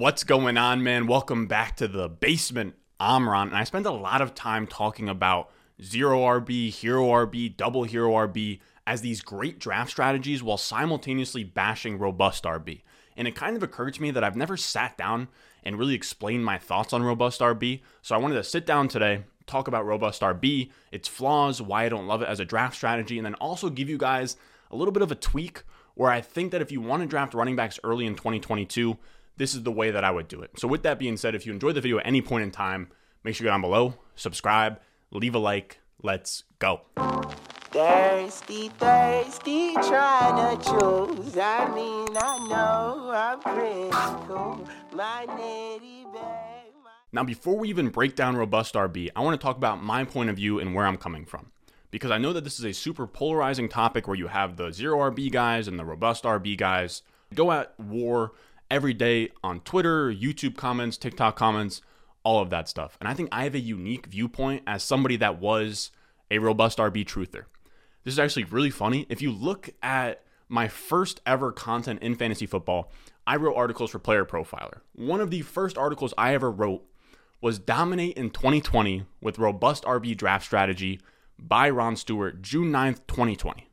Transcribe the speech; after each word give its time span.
What's 0.00 0.24
going 0.24 0.56
on, 0.56 0.82
man? 0.82 1.06
Welcome 1.06 1.46
back 1.46 1.76
to 1.76 1.86
the 1.86 2.08
basement. 2.08 2.74
I'm 2.98 3.28
Ron, 3.28 3.48
and 3.48 3.56
I 3.58 3.64
spend 3.64 3.84
a 3.84 3.90
lot 3.90 4.22
of 4.22 4.34
time 4.34 4.66
talking 4.66 5.10
about 5.10 5.50
zero 5.82 6.20
RB, 6.20 6.70
hero 6.70 7.08
RB, 7.08 7.54
double 7.54 7.84
hero 7.84 8.12
RB 8.12 8.60
as 8.86 9.02
these 9.02 9.20
great 9.20 9.58
draft 9.58 9.90
strategies 9.90 10.42
while 10.42 10.56
simultaneously 10.56 11.44
bashing 11.44 11.98
robust 11.98 12.44
RB. 12.44 12.80
And 13.14 13.28
it 13.28 13.34
kind 13.34 13.56
of 13.56 13.62
occurred 13.62 13.92
to 13.92 14.00
me 14.00 14.10
that 14.12 14.24
I've 14.24 14.36
never 14.36 14.56
sat 14.56 14.96
down 14.96 15.28
and 15.62 15.78
really 15.78 15.96
explained 15.96 16.46
my 16.46 16.56
thoughts 16.56 16.94
on 16.94 17.02
robust 17.02 17.42
RB. 17.42 17.82
So 18.00 18.14
I 18.14 18.18
wanted 18.18 18.36
to 18.36 18.44
sit 18.44 18.64
down 18.64 18.88
today, 18.88 19.24
talk 19.44 19.68
about 19.68 19.84
robust 19.84 20.22
RB, 20.22 20.70
its 20.90 21.08
flaws, 21.08 21.60
why 21.60 21.84
I 21.84 21.90
don't 21.90 22.06
love 22.06 22.22
it 22.22 22.28
as 22.30 22.40
a 22.40 22.46
draft 22.46 22.74
strategy, 22.74 23.18
and 23.18 23.26
then 23.26 23.34
also 23.34 23.68
give 23.68 23.90
you 23.90 23.98
guys 23.98 24.38
a 24.70 24.76
little 24.76 24.92
bit 24.92 25.02
of 25.02 25.12
a 25.12 25.16
tweak 25.16 25.62
where 25.94 26.10
I 26.10 26.22
think 26.22 26.52
that 26.52 26.62
if 26.62 26.72
you 26.72 26.80
want 26.80 27.02
to 27.02 27.06
draft 27.06 27.34
running 27.34 27.56
backs 27.56 27.78
early 27.84 28.06
in 28.06 28.14
2022, 28.14 28.96
this 29.40 29.54
is 29.54 29.62
the 29.62 29.72
way 29.72 29.90
that 29.90 30.04
I 30.04 30.10
would 30.10 30.28
do 30.28 30.42
it. 30.42 30.50
So, 30.58 30.68
with 30.68 30.82
that 30.82 30.98
being 30.98 31.16
said, 31.16 31.34
if 31.34 31.46
you 31.46 31.52
enjoyed 31.52 31.74
the 31.74 31.80
video 31.80 31.98
at 31.98 32.06
any 32.06 32.20
point 32.20 32.44
in 32.44 32.50
time, 32.50 32.90
make 33.24 33.34
sure 33.34 33.46
you 33.46 33.48
go 33.48 33.54
down 33.54 33.62
below, 33.62 33.94
subscribe, 34.14 34.78
leave 35.10 35.34
a 35.34 35.38
like. 35.38 35.80
Let's 36.02 36.44
go. 36.58 36.82
Thirsty, 37.70 38.68
thirsty, 38.68 39.72
trying 39.74 40.58
to 40.58 40.64
choose. 40.64 41.38
I 41.38 41.72
mean, 41.74 42.08
I 42.16 42.48
know 42.48 43.10
I'm 43.14 43.40
pretty 43.40 43.90
cool. 44.26 44.68
My 44.92 45.24
nitty 45.26 46.12
babe. 46.12 46.74
Now, 47.12 47.24
before 47.24 47.56
we 47.56 47.70
even 47.70 47.88
break 47.88 48.14
down 48.14 48.36
robust 48.36 48.74
RB, 48.74 49.08
I 49.16 49.20
want 49.20 49.40
to 49.40 49.42
talk 49.42 49.56
about 49.56 49.82
my 49.82 50.04
point 50.04 50.28
of 50.28 50.36
view 50.36 50.58
and 50.58 50.74
where 50.74 50.86
I'm 50.86 50.98
coming 50.98 51.24
from. 51.24 51.50
Because 51.90 52.10
I 52.10 52.18
know 52.18 52.34
that 52.34 52.44
this 52.44 52.58
is 52.58 52.64
a 52.66 52.72
super 52.72 53.06
polarizing 53.06 53.70
topic 53.70 54.06
where 54.06 54.16
you 54.16 54.26
have 54.26 54.56
the 54.56 54.70
zero 54.70 54.98
RB 55.10 55.32
guys 55.32 55.66
and 55.66 55.78
the 55.78 55.84
robust 55.84 56.24
RB 56.24 56.58
guys 56.58 57.02
go 57.34 57.52
at 57.52 57.78
war 57.78 58.32
every 58.70 58.94
day 58.94 59.30
on 59.42 59.60
Twitter, 59.60 60.12
YouTube 60.12 60.56
comments, 60.56 60.96
TikTok 60.96 61.36
comments, 61.36 61.82
all 62.22 62.40
of 62.40 62.50
that 62.50 62.68
stuff. 62.68 62.96
And 63.00 63.08
I 63.08 63.14
think 63.14 63.28
I 63.32 63.44
have 63.44 63.54
a 63.54 63.60
unique 63.60 64.06
viewpoint 64.06 64.62
as 64.66 64.82
somebody 64.82 65.16
that 65.16 65.40
was 65.40 65.90
a 66.30 66.38
robust 66.38 66.78
RB 66.78 67.04
truther. 67.04 67.44
This 68.04 68.14
is 68.14 68.18
actually 68.18 68.44
really 68.44 68.70
funny. 68.70 69.06
If 69.08 69.20
you 69.20 69.30
look 69.30 69.70
at 69.82 70.22
my 70.48 70.68
first 70.68 71.20
ever 71.26 71.52
content 71.52 72.02
in 72.02 72.14
fantasy 72.14 72.46
football, 72.46 72.90
I 73.26 73.36
wrote 73.36 73.56
articles 73.56 73.90
for 73.90 73.98
Player 73.98 74.24
Profiler. 74.24 74.80
One 74.94 75.20
of 75.20 75.30
the 75.30 75.42
first 75.42 75.78
articles 75.78 76.14
I 76.16 76.34
ever 76.34 76.50
wrote 76.50 76.84
was 77.40 77.58
Dominate 77.58 78.16
in 78.16 78.30
2020 78.30 79.04
with 79.20 79.38
Robust 79.38 79.84
RB 79.84 80.16
Draft 80.16 80.44
Strategy 80.44 81.00
by 81.38 81.70
Ron 81.70 81.96
Stewart, 81.96 82.42
June 82.42 82.70
9th, 82.70 83.06
2020. 83.06 83.68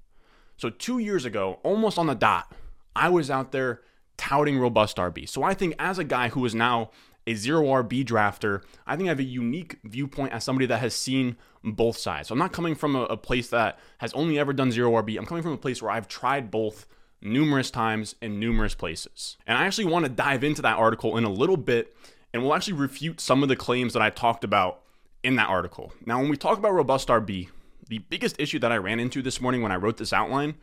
So, 0.56 0.70
two 0.70 1.00
years 1.00 1.26
ago, 1.26 1.60
almost 1.64 1.98
on 1.98 2.08
the 2.08 2.16
dot, 2.16 2.54
I 2.96 3.10
was 3.10 3.30
out 3.30 3.52
there 3.52 3.82
touting 4.18 4.60
robust 4.60 4.98
RB. 4.98 5.28
So 5.28 5.44
I 5.44 5.54
think 5.54 5.76
as 5.80 6.00
a 6.00 6.04
guy 6.04 6.30
who 6.30 6.46
is 6.46 6.56
now 6.56 6.92
a 7.26 7.34
zero 7.36 7.64
RB 7.64 8.06
drafter, 8.06 8.62
I 8.86 8.96
think 8.96 9.08
I 9.08 9.12
have 9.12 9.20
a 9.20 9.24
unique 9.24 9.80
viewpoint 9.84 10.34
as 10.34 10.44
somebody 10.44 10.66
that 10.68 10.80
has 10.80 10.94
seen 10.94 11.36
both 11.64 11.98
sides. 11.98 12.30
So 12.30 12.34
I'm 12.34 12.40
not 12.40 12.54
coming 12.54 12.74
from 12.74 12.96
a, 12.96 13.04
a, 13.04 13.18
place 13.18 13.50
that 13.50 13.78
has 13.98 14.14
only 14.14 14.40
ever 14.40 14.54
done 14.54 14.72
zero 14.72 14.92
RB. 14.92 15.18
I'm 15.18 15.26
coming 15.26 15.44
from 15.44 15.52
a 15.52 15.58
place 15.58 15.82
where 15.82 15.92
I've 15.92 16.08
tried 16.08 16.50
both 16.50 16.86
numerous 17.22 17.70
times 17.70 18.16
in 18.22 18.40
numerous 18.40 18.76
places. 18.76 19.38
And 19.46 19.58
I 19.58 19.66
actually 19.66 19.86
want 19.86 20.06
to 20.06 20.10
dive 20.10 20.44
into 20.44 20.62
that 20.62 20.78
article 20.78 21.18
in 21.18 21.26
a 21.26 21.30
little 21.30 21.58
bit 21.58 21.96
and 22.34 22.44
we'll 22.44 22.54
actually 22.54 22.74
refute 22.74 23.20
some 23.20 23.44
of 23.44 23.50
the 23.50 23.56
claims 23.56 23.94
that 23.94 24.02
I 24.02 24.10
talked 24.10 24.44
about 24.44 24.82
in 25.24 25.36
that 25.36 25.50
article. 25.50 25.94
Now, 26.06 26.20
when 26.20 26.30
we 26.30 26.38
talk 26.38 26.58
about 26.58 26.74
robust 26.74 27.08
RB, 27.08 27.50
the 27.90 28.00
biggest 28.00 28.40
issue 28.40 28.60
that 28.60 28.72
I 28.72 28.78
ran 28.78 29.00
into 29.00 29.22
this 29.22 29.42
morning 29.42 29.62
when 29.62 29.72
I 29.72 29.76
wrote 29.76 29.98
this 29.98 30.14
outline 30.14 30.56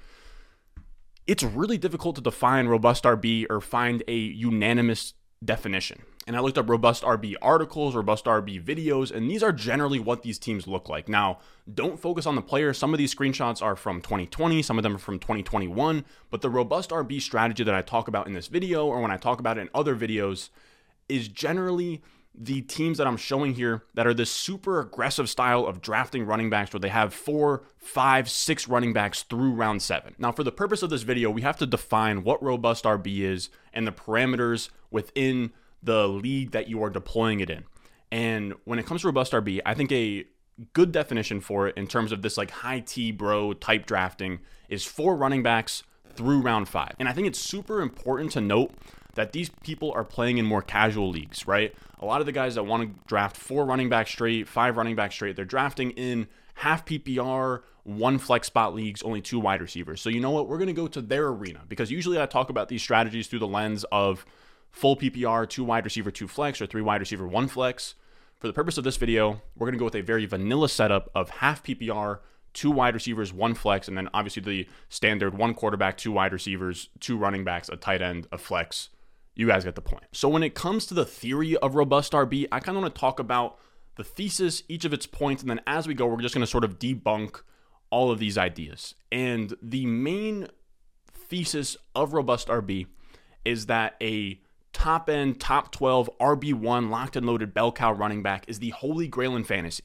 it's 1.26 1.42
really 1.42 1.78
difficult 1.78 2.16
to 2.16 2.22
define 2.22 2.66
robust 2.66 3.04
RB 3.04 3.46
or 3.48 3.60
find 3.60 4.02
a 4.08 4.16
unanimous 4.16 5.14
definition. 5.44 6.02
And 6.26 6.36
I 6.36 6.40
looked 6.40 6.56
up 6.56 6.70
robust 6.70 7.02
RB 7.02 7.34
articles, 7.42 7.94
robust 7.94 8.24
RB 8.24 8.62
videos, 8.62 9.10
and 9.10 9.30
these 9.30 9.42
are 9.42 9.52
generally 9.52 9.98
what 9.98 10.22
these 10.22 10.38
teams 10.38 10.66
look 10.66 10.88
like. 10.88 11.06
Now, 11.06 11.38
don't 11.72 12.00
focus 12.00 12.24
on 12.24 12.34
the 12.34 12.42
players. 12.42 12.78
Some 12.78 12.94
of 12.94 12.98
these 12.98 13.14
screenshots 13.14 13.60
are 13.60 13.76
from 13.76 14.00
2020, 14.00 14.62
some 14.62 14.78
of 14.78 14.82
them 14.82 14.96
are 14.96 14.98
from 14.98 15.18
2021, 15.18 16.04
but 16.30 16.40
the 16.40 16.48
robust 16.48 16.90
RB 16.90 17.20
strategy 17.20 17.62
that 17.62 17.74
I 17.74 17.82
talk 17.82 18.08
about 18.08 18.26
in 18.26 18.32
this 18.32 18.46
video 18.46 18.86
or 18.86 19.00
when 19.00 19.10
I 19.10 19.18
talk 19.18 19.38
about 19.38 19.58
it 19.58 19.62
in 19.62 19.68
other 19.74 19.94
videos 19.94 20.48
is 21.08 21.28
generally 21.28 22.02
the 22.36 22.62
teams 22.62 22.98
that 22.98 23.06
I'm 23.06 23.16
showing 23.16 23.54
here 23.54 23.84
that 23.94 24.06
are 24.06 24.14
this 24.14 24.30
super 24.30 24.80
aggressive 24.80 25.30
style 25.30 25.66
of 25.66 25.80
drafting 25.80 26.26
running 26.26 26.50
backs 26.50 26.72
where 26.72 26.80
they 26.80 26.88
have 26.88 27.14
four, 27.14 27.62
five, 27.76 28.28
six 28.28 28.66
running 28.66 28.92
backs 28.92 29.22
through 29.22 29.52
round 29.52 29.82
seven. 29.82 30.14
Now, 30.18 30.32
for 30.32 30.42
the 30.42 30.50
purpose 30.50 30.82
of 30.82 30.90
this 30.90 31.02
video, 31.02 31.30
we 31.30 31.42
have 31.42 31.56
to 31.58 31.66
define 31.66 32.24
what 32.24 32.42
robust 32.42 32.84
RB 32.84 33.20
is 33.20 33.50
and 33.72 33.86
the 33.86 33.92
parameters 33.92 34.70
within 34.90 35.52
the 35.82 36.08
league 36.08 36.50
that 36.50 36.68
you 36.68 36.82
are 36.82 36.90
deploying 36.90 37.40
it 37.40 37.50
in. 37.50 37.64
And 38.10 38.54
when 38.64 38.78
it 38.78 38.86
comes 38.86 39.02
to 39.02 39.08
robust 39.08 39.32
RB, 39.32 39.60
I 39.64 39.74
think 39.74 39.92
a 39.92 40.24
good 40.72 40.92
definition 40.92 41.40
for 41.40 41.68
it 41.68 41.76
in 41.76 41.86
terms 41.86 42.10
of 42.10 42.22
this 42.22 42.36
like 42.36 42.50
high 42.50 42.80
T 42.80 43.12
bro 43.12 43.52
type 43.52 43.86
drafting 43.86 44.40
is 44.68 44.84
four 44.84 45.16
running 45.16 45.42
backs 45.42 45.82
through 46.14 46.40
round 46.40 46.68
five. 46.68 46.94
And 46.98 47.08
I 47.08 47.12
think 47.12 47.26
it's 47.26 47.40
super 47.40 47.80
important 47.80 48.32
to 48.32 48.40
note 48.40 48.72
that 49.14 49.32
these 49.32 49.50
people 49.62 49.92
are 49.92 50.04
playing 50.04 50.38
in 50.38 50.46
more 50.46 50.62
casual 50.62 51.10
leagues, 51.10 51.46
right? 51.46 51.74
A 52.00 52.04
lot 52.04 52.20
of 52.20 52.26
the 52.26 52.32
guys 52.32 52.54
that 52.56 52.64
want 52.64 52.82
to 52.82 53.08
draft 53.08 53.36
four 53.36 53.64
running 53.64 53.88
back 53.88 54.08
straight, 54.08 54.48
five 54.48 54.76
running 54.76 54.96
back 54.96 55.12
straight, 55.12 55.36
they're 55.36 55.44
drafting 55.44 55.90
in 55.92 56.26
half 56.54 56.84
PPR, 56.84 57.62
one 57.84 58.18
flex 58.18 58.46
spot 58.46 58.74
leagues, 58.74 59.02
only 59.02 59.20
two 59.20 59.38
wide 59.38 59.60
receivers. 59.60 60.00
So 60.00 60.08
you 60.08 60.20
know 60.20 60.30
what? 60.30 60.48
We're 60.48 60.58
going 60.58 60.68
to 60.68 60.72
go 60.72 60.86
to 60.88 61.00
their 61.00 61.28
arena 61.28 61.62
because 61.68 61.90
usually 61.90 62.20
I 62.20 62.26
talk 62.26 62.50
about 62.50 62.68
these 62.68 62.82
strategies 62.82 63.26
through 63.26 63.40
the 63.40 63.46
lens 63.46 63.84
of 63.92 64.24
full 64.70 64.96
PPR, 64.96 65.48
two 65.48 65.64
wide 65.64 65.84
receiver, 65.84 66.10
two 66.10 66.28
flex, 66.28 66.60
or 66.60 66.66
three 66.66 66.82
wide 66.82 67.00
receiver, 67.00 67.26
one 67.26 67.48
flex. 67.48 67.94
For 68.40 68.48
the 68.48 68.52
purpose 68.52 68.76
of 68.76 68.84
this 68.84 68.96
video, 68.96 69.40
we're 69.56 69.66
going 69.66 69.74
to 69.74 69.78
go 69.78 69.84
with 69.84 69.94
a 69.94 70.02
very 70.02 70.26
vanilla 70.26 70.68
setup 70.68 71.10
of 71.14 71.30
half 71.30 71.62
PPR, 71.62 72.18
two 72.52 72.70
wide 72.70 72.94
receivers, 72.94 73.32
one 73.32 73.54
flex, 73.54 73.88
and 73.88 73.96
then 73.96 74.08
obviously 74.14 74.42
the 74.42 74.68
standard 74.88 75.36
one 75.36 75.54
quarterback, 75.54 75.96
two 75.96 76.12
wide 76.12 76.32
receivers, 76.32 76.88
two 77.00 77.16
running 77.16 77.44
backs, 77.44 77.68
a 77.68 77.76
tight 77.76 78.02
end, 78.02 78.26
a 78.32 78.38
flex, 78.38 78.90
you 79.34 79.46
guys 79.46 79.64
get 79.64 79.74
the 79.74 79.82
point. 79.82 80.04
So 80.12 80.28
when 80.28 80.42
it 80.42 80.54
comes 80.54 80.86
to 80.86 80.94
the 80.94 81.04
theory 81.04 81.56
of 81.56 81.74
robust 81.74 82.12
RB, 82.12 82.46
I 82.52 82.60
kind 82.60 82.76
of 82.76 82.82
want 82.82 82.94
to 82.94 83.00
talk 83.00 83.18
about 83.18 83.58
the 83.96 84.04
thesis, 84.04 84.62
each 84.68 84.84
of 84.84 84.92
its 84.92 85.06
points, 85.06 85.42
and 85.42 85.50
then 85.50 85.60
as 85.66 85.86
we 85.86 85.94
go, 85.94 86.06
we're 86.06 86.20
just 86.20 86.34
going 86.34 86.44
to 86.44 86.50
sort 86.50 86.64
of 86.64 86.78
debunk 86.78 87.42
all 87.90 88.10
of 88.10 88.18
these 88.18 88.36
ideas. 88.36 88.94
And 89.12 89.54
the 89.62 89.86
main 89.86 90.48
thesis 91.12 91.76
of 91.94 92.12
robust 92.12 92.48
RB 92.48 92.86
is 93.44 93.66
that 93.66 93.94
a 94.00 94.40
top 94.72 95.08
end, 95.08 95.40
top 95.40 95.70
12 95.72 96.10
RB1 96.20 96.90
locked 96.90 97.16
and 97.16 97.26
loaded 97.26 97.54
bell 97.54 97.72
cow 97.72 97.92
running 97.92 98.22
back 98.22 98.44
is 98.48 98.58
the 98.58 98.70
holy 98.70 99.08
grail 99.08 99.36
in 99.36 99.44
fantasy. 99.44 99.84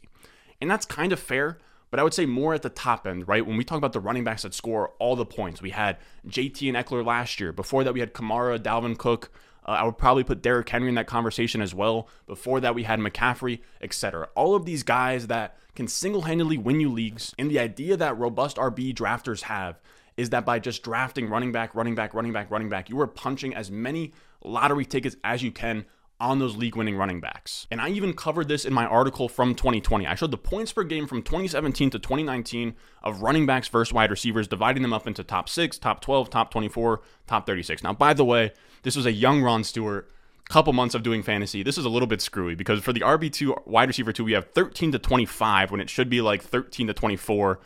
And 0.59 0.69
that's 0.69 0.85
kind 0.85 1.13
of 1.13 1.19
fair, 1.19 1.59
but 1.91 1.99
I 1.99 2.03
would 2.03 2.13
say 2.13 2.25
more 2.25 2.53
at 2.53 2.61
the 2.61 2.69
top 2.69 3.07
end, 3.07 3.27
right? 3.27 3.45
When 3.45 3.57
we 3.57 3.63
talk 3.63 3.77
about 3.77 3.93
the 3.93 3.99
running 3.99 4.23
backs 4.23 4.43
that 4.43 4.53
score 4.53 4.93
all 4.99 5.15
the 5.15 5.25
points, 5.25 5.61
we 5.61 5.71
had 5.71 5.97
JT 6.27 6.67
and 6.67 6.77
Ekeler 6.77 7.05
last 7.05 7.39
year. 7.39 7.51
Before 7.51 7.83
that, 7.83 7.93
we 7.93 7.99
had 7.99 8.13
Kamara, 8.13 8.59
Dalvin 8.59 8.97
Cook. 8.97 9.31
Uh, 9.65 9.71
I 9.71 9.83
would 9.83 9.97
probably 9.97 10.23
put 10.23 10.41
Derrick 10.41 10.69
Henry 10.69 10.89
in 10.89 10.95
that 10.95 11.07
conversation 11.07 11.61
as 11.61 11.73
well. 11.73 12.07
Before 12.27 12.59
that, 12.59 12.75
we 12.75 12.83
had 12.83 12.99
McCaffrey, 12.99 13.59
etc. 13.81 14.29
All 14.35 14.55
of 14.55 14.65
these 14.65 14.83
guys 14.83 15.27
that 15.27 15.57
can 15.75 15.87
single 15.87 16.23
handedly 16.23 16.57
win 16.57 16.79
you 16.79 16.91
leagues. 16.91 17.33
And 17.37 17.49
the 17.49 17.59
idea 17.59 17.97
that 17.97 18.17
robust 18.17 18.57
RB 18.57 18.93
drafters 18.93 19.43
have 19.43 19.79
is 20.17 20.31
that 20.31 20.45
by 20.45 20.59
just 20.59 20.83
drafting 20.83 21.29
running 21.29 21.51
back, 21.51 21.73
running 21.73 21.95
back, 21.95 22.13
running 22.13 22.33
back, 22.33 22.51
running 22.51 22.69
back, 22.69 22.89
you 22.89 22.99
are 22.99 23.07
punching 23.07 23.55
as 23.55 23.71
many 23.71 24.11
lottery 24.43 24.85
tickets 24.85 25.15
as 25.23 25.41
you 25.41 25.51
can 25.51 25.85
on 26.19 26.39
those 26.39 26.57
league 26.57 26.75
winning 26.75 26.97
running 26.97 27.21
backs. 27.21 27.65
And 27.71 27.79
I 27.79 27.89
even 27.89 28.13
covered 28.13 28.47
this 28.47 28.65
in 28.65 28.73
my 28.73 28.85
article 28.85 29.29
from 29.29 29.55
2020. 29.55 30.05
I 30.05 30.15
showed 30.15 30.31
the 30.31 30.37
points 30.37 30.73
per 30.73 30.83
game 30.83 31.07
from 31.07 31.21
2017 31.21 31.91
to 31.91 31.99
2019 31.99 32.75
of 33.03 33.21
running 33.21 33.45
backs 33.45 33.67
versus 33.69 33.93
wide 33.93 34.11
receivers, 34.11 34.47
dividing 34.47 34.81
them 34.81 34.93
up 34.93 35.07
into 35.07 35.23
top 35.23 35.47
six, 35.47 35.77
top 35.77 36.01
12, 36.01 36.29
top 36.29 36.51
24, 36.51 37.01
top 37.25 37.45
36. 37.45 37.83
Now, 37.83 37.93
by 37.93 38.13
the 38.13 38.25
way, 38.25 38.51
this 38.83 38.95
was 38.95 39.05
a 39.05 39.11
young 39.11 39.41
Ron 39.41 39.63
Stewart. 39.63 40.09
Couple 40.49 40.73
months 40.73 40.95
of 40.95 41.03
doing 41.03 41.21
fantasy. 41.21 41.61
This 41.61 41.77
is 41.77 41.85
a 41.85 41.89
little 41.89 42.07
bit 42.07 42.21
screwy 42.21 42.55
because 42.55 42.79
for 42.81 42.91
the 42.91 43.01
RB2 43.01 43.67
wide 43.67 43.87
receiver 43.87 44.11
2, 44.11 44.23
we 44.23 44.31
have 44.31 44.49
13 44.55 44.91
to 44.93 44.97
25 44.97 45.69
when 45.69 45.79
it 45.79 45.91
should 45.91 46.09
be 46.09 46.21
like 46.21 46.41
13 46.41 46.87
to 46.87 46.93
24. 46.95 47.59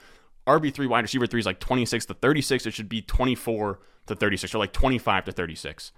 RB3 0.46 0.90
wide 0.90 1.06
receiver 1.06 1.26
3 1.26 1.40
is 1.40 1.46
like 1.46 1.62
26 1.62 2.08
to 2.08 2.14
36. 2.14 2.66
It 2.66 2.74
should 2.74 2.90
be 2.90 3.02
24 3.02 3.80
to 4.08 4.16
36 4.16 4.54
or 4.54 4.58
like 4.58 4.74
25 4.74 5.24
to 5.24 5.32
36. 5.32 5.94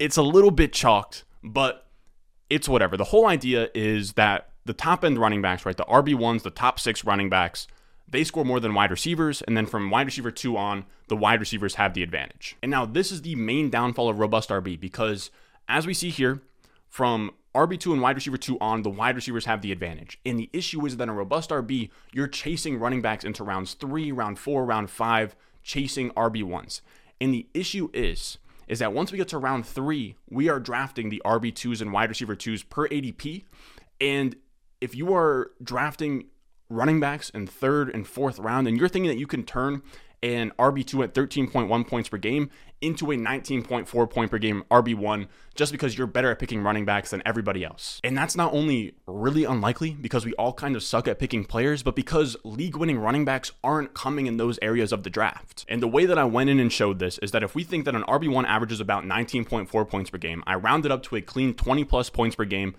It's 0.00 0.16
a 0.16 0.22
little 0.22 0.50
bit 0.50 0.72
chalked 0.72 1.22
but 1.42 1.88
it's 2.50 2.68
whatever. 2.68 2.96
The 2.96 3.04
whole 3.04 3.26
idea 3.26 3.68
is 3.74 4.12
that 4.12 4.50
the 4.64 4.72
top 4.72 5.04
end 5.04 5.18
running 5.18 5.42
backs, 5.42 5.66
right, 5.66 5.76
the 5.76 5.84
RB1s, 5.84 6.42
the 6.42 6.50
top 6.50 6.78
six 6.78 7.04
running 7.04 7.28
backs, 7.28 7.66
they 8.08 8.24
score 8.24 8.44
more 8.44 8.60
than 8.60 8.74
wide 8.74 8.90
receivers. 8.90 9.42
And 9.42 9.56
then 9.56 9.66
from 9.66 9.90
wide 9.90 10.06
receiver 10.06 10.30
two 10.30 10.56
on, 10.56 10.84
the 11.08 11.16
wide 11.16 11.40
receivers 11.40 11.76
have 11.76 11.94
the 11.94 12.02
advantage. 12.02 12.56
And 12.62 12.70
now 12.70 12.84
this 12.84 13.10
is 13.10 13.22
the 13.22 13.34
main 13.34 13.70
downfall 13.70 14.08
of 14.08 14.18
robust 14.18 14.50
RB 14.50 14.78
because 14.78 15.30
as 15.68 15.86
we 15.86 15.94
see 15.94 16.10
here, 16.10 16.42
from 16.88 17.30
RB2 17.54 17.92
and 17.92 18.02
wide 18.02 18.16
receiver 18.16 18.36
2 18.36 18.58
on, 18.60 18.82
the 18.82 18.90
wide 18.90 19.16
receivers 19.16 19.46
have 19.46 19.62
the 19.62 19.72
advantage. 19.72 20.18
And 20.26 20.38
the 20.38 20.50
issue 20.52 20.84
is 20.84 20.96
that 20.96 21.08
in 21.08 21.10
robust 21.10 21.50
RB, 21.50 21.90
you're 22.12 22.28
chasing 22.28 22.78
running 22.78 23.00
backs 23.00 23.24
into 23.24 23.44
rounds 23.44 23.74
3, 23.74 24.12
round 24.12 24.38
4, 24.38 24.64
round 24.64 24.90
5, 24.90 25.36
chasing 25.62 26.10
RB1s. 26.10 26.82
And 27.20 27.32
the 27.32 27.46
issue 27.54 27.88
is 27.94 28.38
is 28.68 28.78
that 28.78 28.92
once 28.92 29.12
we 29.12 29.18
get 29.18 29.28
to 29.28 29.38
round 29.38 29.66
three, 29.66 30.16
we 30.28 30.48
are 30.48 30.60
drafting 30.60 31.08
the 31.08 31.22
RB2s 31.24 31.80
and 31.80 31.92
wide 31.92 32.08
receiver 32.08 32.34
twos 32.34 32.62
per 32.62 32.88
ADP. 32.88 33.44
And 34.00 34.36
if 34.80 34.94
you 34.94 35.14
are 35.14 35.52
drafting 35.62 36.26
running 36.68 37.00
backs 37.00 37.30
in 37.30 37.46
third 37.46 37.90
and 37.90 38.06
fourth 38.06 38.38
round, 38.38 38.66
and 38.66 38.78
you're 38.78 38.88
thinking 38.88 39.10
that 39.10 39.18
you 39.18 39.26
can 39.26 39.44
turn 39.44 39.82
an 40.22 40.52
RB2 40.58 41.04
at 41.04 41.14
13.1 41.14 41.86
points 41.86 42.08
per 42.08 42.16
game 42.16 42.50
into 42.82 43.10
a 43.12 43.16
19.4 43.16 44.10
point 44.10 44.30
per 44.30 44.38
game 44.38 44.64
RB1 44.70 45.28
just 45.54 45.72
because 45.72 45.96
you're 45.96 46.06
better 46.06 46.30
at 46.30 46.38
picking 46.38 46.62
running 46.62 46.84
backs 46.84 47.10
than 47.10 47.22
everybody 47.24 47.64
else. 47.64 48.00
And 48.04 48.16
that's 48.16 48.36
not 48.36 48.52
only 48.52 48.94
really 49.06 49.44
unlikely 49.44 49.92
because 49.92 50.24
we 50.24 50.34
all 50.34 50.52
kind 50.52 50.76
of 50.76 50.82
suck 50.82 51.08
at 51.08 51.18
picking 51.18 51.44
players, 51.44 51.82
but 51.82 51.94
because 51.94 52.36
league 52.44 52.76
winning 52.76 52.98
running 52.98 53.24
backs 53.24 53.52
aren't 53.62 53.94
coming 53.94 54.26
in 54.26 54.36
those 54.36 54.58
areas 54.60 54.92
of 54.92 55.04
the 55.04 55.10
draft. 55.10 55.64
And 55.68 55.82
the 55.82 55.88
way 55.88 56.06
that 56.06 56.18
I 56.18 56.24
went 56.24 56.50
in 56.50 56.58
and 56.58 56.72
showed 56.72 56.98
this 56.98 57.18
is 57.18 57.30
that 57.30 57.42
if 57.42 57.54
we 57.54 57.64
think 57.64 57.84
that 57.84 57.94
an 57.94 58.02
RB1 58.02 58.44
averages 58.44 58.80
about 58.80 59.04
19.4 59.04 59.88
points 59.88 60.10
per 60.10 60.18
game, 60.18 60.42
I 60.46 60.56
rounded 60.56 60.90
up 60.90 61.02
to 61.04 61.16
a 61.16 61.22
clean 61.22 61.54
20 61.54 61.84
plus 61.84 62.10
points 62.10 62.36
per 62.36 62.44
game 62.44 62.74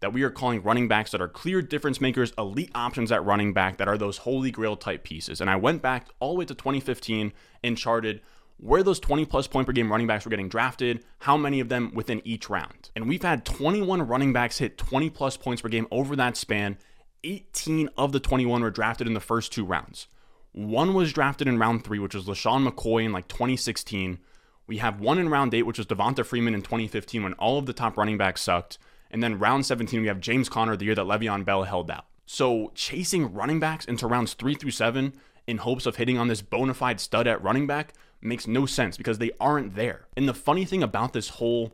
that 0.00 0.12
we 0.12 0.22
are 0.22 0.30
calling 0.30 0.62
running 0.62 0.88
backs 0.88 1.10
that 1.10 1.20
are 1.20 1.28
clear 1.28 1.62
difference 1.62 2.00
makers, 2.00 2.32
elite 2.38 2.70
options 2.74 3.12
at 3.12 3.24
running 3.24 3.52
back 3.52 3.76
that 3.76 3.88
are 3.88 3.98
those 3.98 4.18
holy 4.18 4.50
grail 4.50 4.76
type 4.76 5.04
pieces. 5.04 5.40
And 5.40 5.50
I 5.50 5.56
went 5.56 5.82
back 5.82 6.08
all 6.18 6.32
the 6.32 6.38
way 6.38 6.44
to 6.46 6.54
2015 6.54 7.32
and 7.62 7.76
charted 7.76 8.20
where 8.60 8.82
those 8.82 9.00
20 9.00 9.24
plus 9.24 9.46
point 9.46 9.66
per 9.66 9.72
game 9.72 9.90
running 9.90 10.06
backs 10.06 10.24
were 10.24 10.30
getting 10.30 10.48
drafted, 10.48 11.02
how 11.20 11.36
many 11.36 11.60
of 11.60 11.68
them 11.68 11.92
within 11.94 12.20
each 12.24 12.50
round. 12.50 12.90
And 12.94 13.08
we've 13.08 13.22
had 13.22 13.44
21 13.44 14.06
running 14.06 14.32
backs 14.32 14.58
hit 14.58 14.76
20 14.76 15.10
plus 15.10 15.36
points 15.36 15.62
per 15.62 15.68
game 15.68 15.86
over 15.90 16.14
that 16.16 16.36
span. 16.36 16.76
18 17.24 17.88
of 17.96 18.12
the 18.12 18.20
21 18.20 18.62
were 18.62 18.70
drafted 18.70 19.06
in 19.06 19.14
the 19.14 19.20
first 19.20 19.52
two 19.52 19.64
rounds. 19.64 20.08
One 20.52 20.94
was 20.94 21.12
drafted 21.12 21.48
in 21.48 21.58
round 21.58 21.84
three, 21.84 21.98
which 21.98 22.14
was 22.14 22.26
LeSean 22.26 22.68
McCoy 22.68 23.04
in 23.04 23.12
like 23.12 23.28
2016. 23.28 24.18
We 24.66 24.78
have 24.78 25.00
one 25.00 25.18
in 25.18 25.28
round 25.28 25.54
eight, 25.54 25.64
which 25.64 25.78
was 25.78 25.86
Devonta 25.86 26.24
Freeman 26.24 26.54
in 26.54 26.62
2015 26.62 27.22
when 27.22 27.32
all 27.34 27.58
of 27.58 27.66
the 27.66 27.72
top 27.72 27.96
running 27.96 28.18
backs 28.18 28.42
sucked. 28.42 28.78
And 29.10 29.22
then 29.22 29.38
round 29.38 29.66
17, 29.66 30.00
we 30.00 30.08
have 30.08 30.20
James 30.20 30.48
Conner, 30.48 30.76
the 30.76 30.84
year 30.84 30.94
that 30.94 31.06
Le'Veon 31.06 31.44
Bell 31.44 31.64
held 31.64 31.90
out. 31.90 32.06
So 32.26 32.70
chasing 32.74 33.32
running 33.32 33.58
backs 33.58 33.84
into 33.86 34.06
rounds 34.06 34.34
three 34.34 34.54
through 34.54 34.70
seven 34.70 35.14
in 35.46 35.58
hopes 35.58 35.86
of 35.86 35.96
hitting 35.96 36.18
on 36.18 36.28
this 36.28 36.42
bona 36.42 36.74
fide 36.74 37.00
stud 37.00 37.26
at 37.26 37.42
running 37.42 37.66
back 37.66 37.92
makes 38.22 38.46
no 38.46 38.66
sense 38.66 38.96
because 38.96 39.18
they 39.18 39.30
aren't 39.40 39.74
there. 39.74 40.06
And 40.16 40.28
the 40.28 40.34
funny 40.34 40.64
thing 40.64 40.82
about 40.82 41.12
this 41.12 41.30
whole 41.30 41.72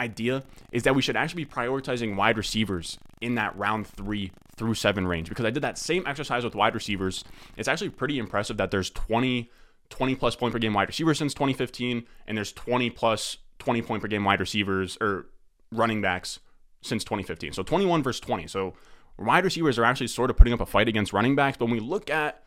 idea 0.00 0.44
is 0.72 0.84
that 0.84 0.94
we 0.94 1.02
should 1.02 1.16
actually 1.16 1.44
be 1.44 1.50
prioritizing 1.50 2.16
wide 2.16 2.36
receivers 2.36 2.98
in 3.20 3.34
that 3.34 3.56
round 3.56 3.86
three 3.86 4.30
through 4.56 4.74
seven 4.74 5.06
range 5.06 5.28
because 5.28 5.44
I 5.44 5.50
did 5.50 5.62
that 5.62 5.78
same 5.78 6.04
exercise 6.06 6.44
with 6.44 6.54
wide 6.54 6.74
receivers. 6.74 7.24
It's 7.56 7.68
actually 7.68 7.90
pretty 7.90 8.18
impressive 8.18 8.56
that 8.58 8.70
there's 8.70 8.90
20, 8.90 9.50
20 9.90 10.14
plus 10.14 10.36
point 10.36 10.52
per 10.52 10.58
game 10.58 10.74
wide 10.74 10.88
receivers 10.88 11.18
since 11.18 11.34
2015, 11.34 12.04
and 12.26 12.36
there's 12.36 12.52
20 12.52 12.90
plus 12.90 13.38
20 13.58 13.82
point 13.82 14.02
per 14.02 14.08
game 14.08 14.24
wide 14.24 14.40
receivers 14.40 14.96
or 15.00 15.26
running 15.72 16.00
backs 16.00 16.38
since 16.82 17.04
2015. 17.04 17.52
So 17.52 17.62
21 17.62 18.02
versus 18.02 18.20
20. 18.20 18.46
So 18.46 18.74
wide 19.18 19.44
receivers 19.44 19.78
are 19.78 19.84
actually 19.84 20.06
sort 20.08 20.30
of 20.30 20.36
putting 20.36 20.52
up 20.52 20.60
a 20.60 20.66
fight 20.66 20.88
against 20.88 21.12
running 21.12 21.34
backs. 21.34 21.56
But 21.56 21.66
when 21.66 21.74
we 21.74 21.80
look 21.80 22.10
at 22.10 22.42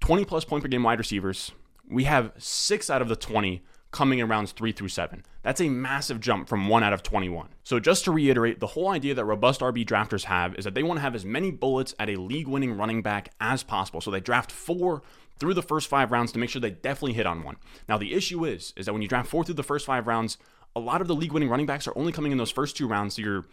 20 0.00 0.24
plus 0.24 0.44
point 0.44 0.62
per 0.62 0.68
game 0.68 0.82
wide 0.82 0.98
receivers, 0.98 1.52
we 1.88 2.04
have 2.04 2.32
six 2.38 2.90
out 2.90 3.02
of 3.02 3.08
the 3.08 3.16
20 3.16 3.62
coming 3.90 4.18
in 4.18 4.28
rounds 4.28 4.52
three 4.52 4.72
through 4.72 4.88
seven. 4.88 5.22
That's 5.42 5.60
a 5.60 5.68
massive 5.68 6.20
jump 6.20 6.48
from 6.48 6.68
one 6.68 6.82
out 6.82 6.92
of 6.92 7.02
21. 7.02 7.48
So, 7.62 7.78
just 7.78 8.04
to 8.04 8.12
reiterate, 8.12 8.58
the 8.58 8.68
whole 8.68 8.88
idea 8.88 9.14
that 9.14 9.24
robust 9.24 9.60
RB 9.60 9.86
drafters 9.86 10.24
have 10.24 10.54
is 10.56 10.64
that 10.64 10.74
they 10.74 10.82
want 10.82 10.98
to 10.98 11.02
have 11.02 11.14
as 11.14 11.24
many 11.24 11.50
bullets 11.50 11.94
at 11.98 12.10
a 12.10 12.16
league 12.16 12.48
winning 12.48 12.76
running 12.76 13.02
back 13.02 13.30
as 13.40 13.62
possible. 13.62 14.00
So, 14.00 14.10
they 14.10 14.20
draft 14.20 14.50
four 14.50 15.02
through 15.38 15.54
the 15.54 15.62
first 15.62 15.88
five 15.88 16.10
rounds 16.10 16.32
to 16.32 16.38
make 16.38 16.50
sure 16.50 16.60
they 16.60 16.70
definitely 16.70 17.12
hit 17.12 17.26
on 17.26 17.44
one. 17.44 17.56
Now, 17.88 17.98
the 17.98 18.14
issue 18.14 18.44
is, 18.44 18.72
is 18.76 18.86
that 18.86 18.92
when 18.92 19.02
you 19.02 19.08
draft 19.08 19.28
four 19.28 19.44
through 19.44 19.54
the 19.54 19.62
first 19.62 19.86
five 19.86 20.06
rounds, 20.06 20.38
a 20.76 20.80
lot 20.80 21.00
of 21.00 21.06
the 21.06 21.14
league 21.14 21.32
winning 21.32 21.48
running 21.48 21.66
backs 21.66 21.86
are 21.86 21.96
only 21.96 22.12
coming 22.12 22.32
in 22.32 22.38
those 22.38 22.50
first 22.50 22.76
two 22.76 22.88
rounds. 22.88 23.16
So 23.16 23.22
you're 23.22 23.44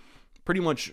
pretty 0.46 0.62
much 0.62 0.92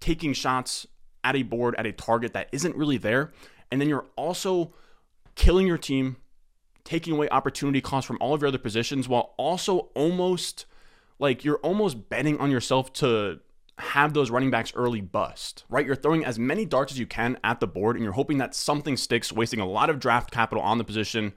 taking 0.00 0.32
shots 0.32 0.86
at 1.24 1.34
a 1.36 1.42
board, 1.42 1.74
at 1.76 1.86
a 1.86 1.92
target 1.92 2.32
that 2.34 2.48
isn't 2.52 2.76
really 2.76 2.98
there. 2.98 3.32
And 3.70 3.80
then 3.80 3.88
you're 3.88 4.06
also 4.16 4.72
killing 5.34 5.66
your 5.66 5.78
team, 5.78 6.16
taking 6.86 7.12
away 7.12 7.28
opportunity 7.28 7.82
costs 7.82 8.06
from 8.06 8.16
all 8.20 8.32
of 8.32 8.40
your 8.40 8.48
other 8.48 8.58
positions 8.58 9.08
while 9.08 9.34
also 9.36 9.90
almost 9.94 10.64
like 11.18 11.44
you're 11.44 11.58
almost 11.58 12.08
betting 12.08 12.38
on 12.38 12.50
yourself 12.50 12.92
to 12.94 13.40
have 13.78 14.14
those 14.14 14.30
running 14.30 14.50
backs 14.50 14.72
early 14.74 15.02
bust, 15.02 15.64
right? 15.68 15.84
You're 15.84 15.96
throwing 15.96 16.24
as 16.24 16.38
many 16.38 16.64
darts 16.64 16.92
as 16.92 16.98
you 16.98 17.06
can 17.06 17.38
at 17.44 17.60
the 17.60 17.66
board 17.66 17.96
and 17.96 18.02
you're 18.02 18.14
hoping 18.14 18.38
that 18.38 18.54
something 18.54 18.96
sticks, 18.96 19.30
wasting 19.30 19.60
a 19.60 19.66
lot 19.66 19.90
of 19.90 20.00
draft 20.00 20.30
capital 20.30 20.62
on 20.62 20.78
the 20.78 20.84
position 20.84 21.34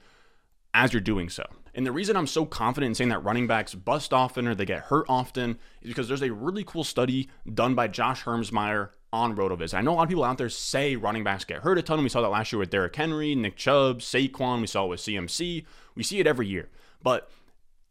as 0.73 0.93
you're 0.93 1.01
doing 1.01 1.29
so. 1.29 1.43
And 1.75 1.85
the 1.85 1.91
reason 1.91 2.15
I'm 2.15 2.27
so 2.27 2.45
confident 2.45 2.89
in 2.89 2.95
saying 2.95 3.09
that 3.09 3.23
running 3.23 3.47
backs 3.47 3.75
bust 3.75 4.13
often 4.13 4.47
or 4.47 4.55
they 4.55 4.65
get 4.65 4.83
hurt 4.83 5.05
often 5.09 5.57
is 5.81 5.89
because 5.89 6.07
there's 6.07 6.21
a 6.21 6.31
really 6.31 6.63
cool 6.63 6.83
study 6.83 7.29
done 7.53 7.75
by 7.75 7.87
Josh 7.87 8.23
Hermsmeyer 8.23 8.89
on 9.11 9.35
RotoViz. 9.35 9.73
I 9.73 9.81
know 9.81 9.93
a 9.93 9.95
lot 9.95 10.03
of 10.03 10.09
people 10.09 10.23
out 10.23 10.37
there 10.37 10.49
say 10.49 10.95
running 10.95 11.23
backs 11.23 11.45
get 11.45 11.61
hurt 11.61 11.77
a 11.77 11.81
ton. 11.81 12.01
We 12.03 12.09
saw 12.09 12.21
that 12.21 12.29
last 12.29 12.51
year 12.51 12.59
with 12.59 12.69
Derrick 12.69 12.95
Henry, 12.95 13.35
Nick 13.35 13.55
Chubb, 13.55 13.99
Saquon. 13.99 14.61
We 14.61 14.67
saw 14.67 14.85
it 14.85 14.89
with 14.89 14.99
CMC. 14.99 15.65
We 15.95 16.03
see 16.03 16.19
it 16.19 16.27
every 16.27 16.47
year. 16.47 16.69
But 17.01 17.29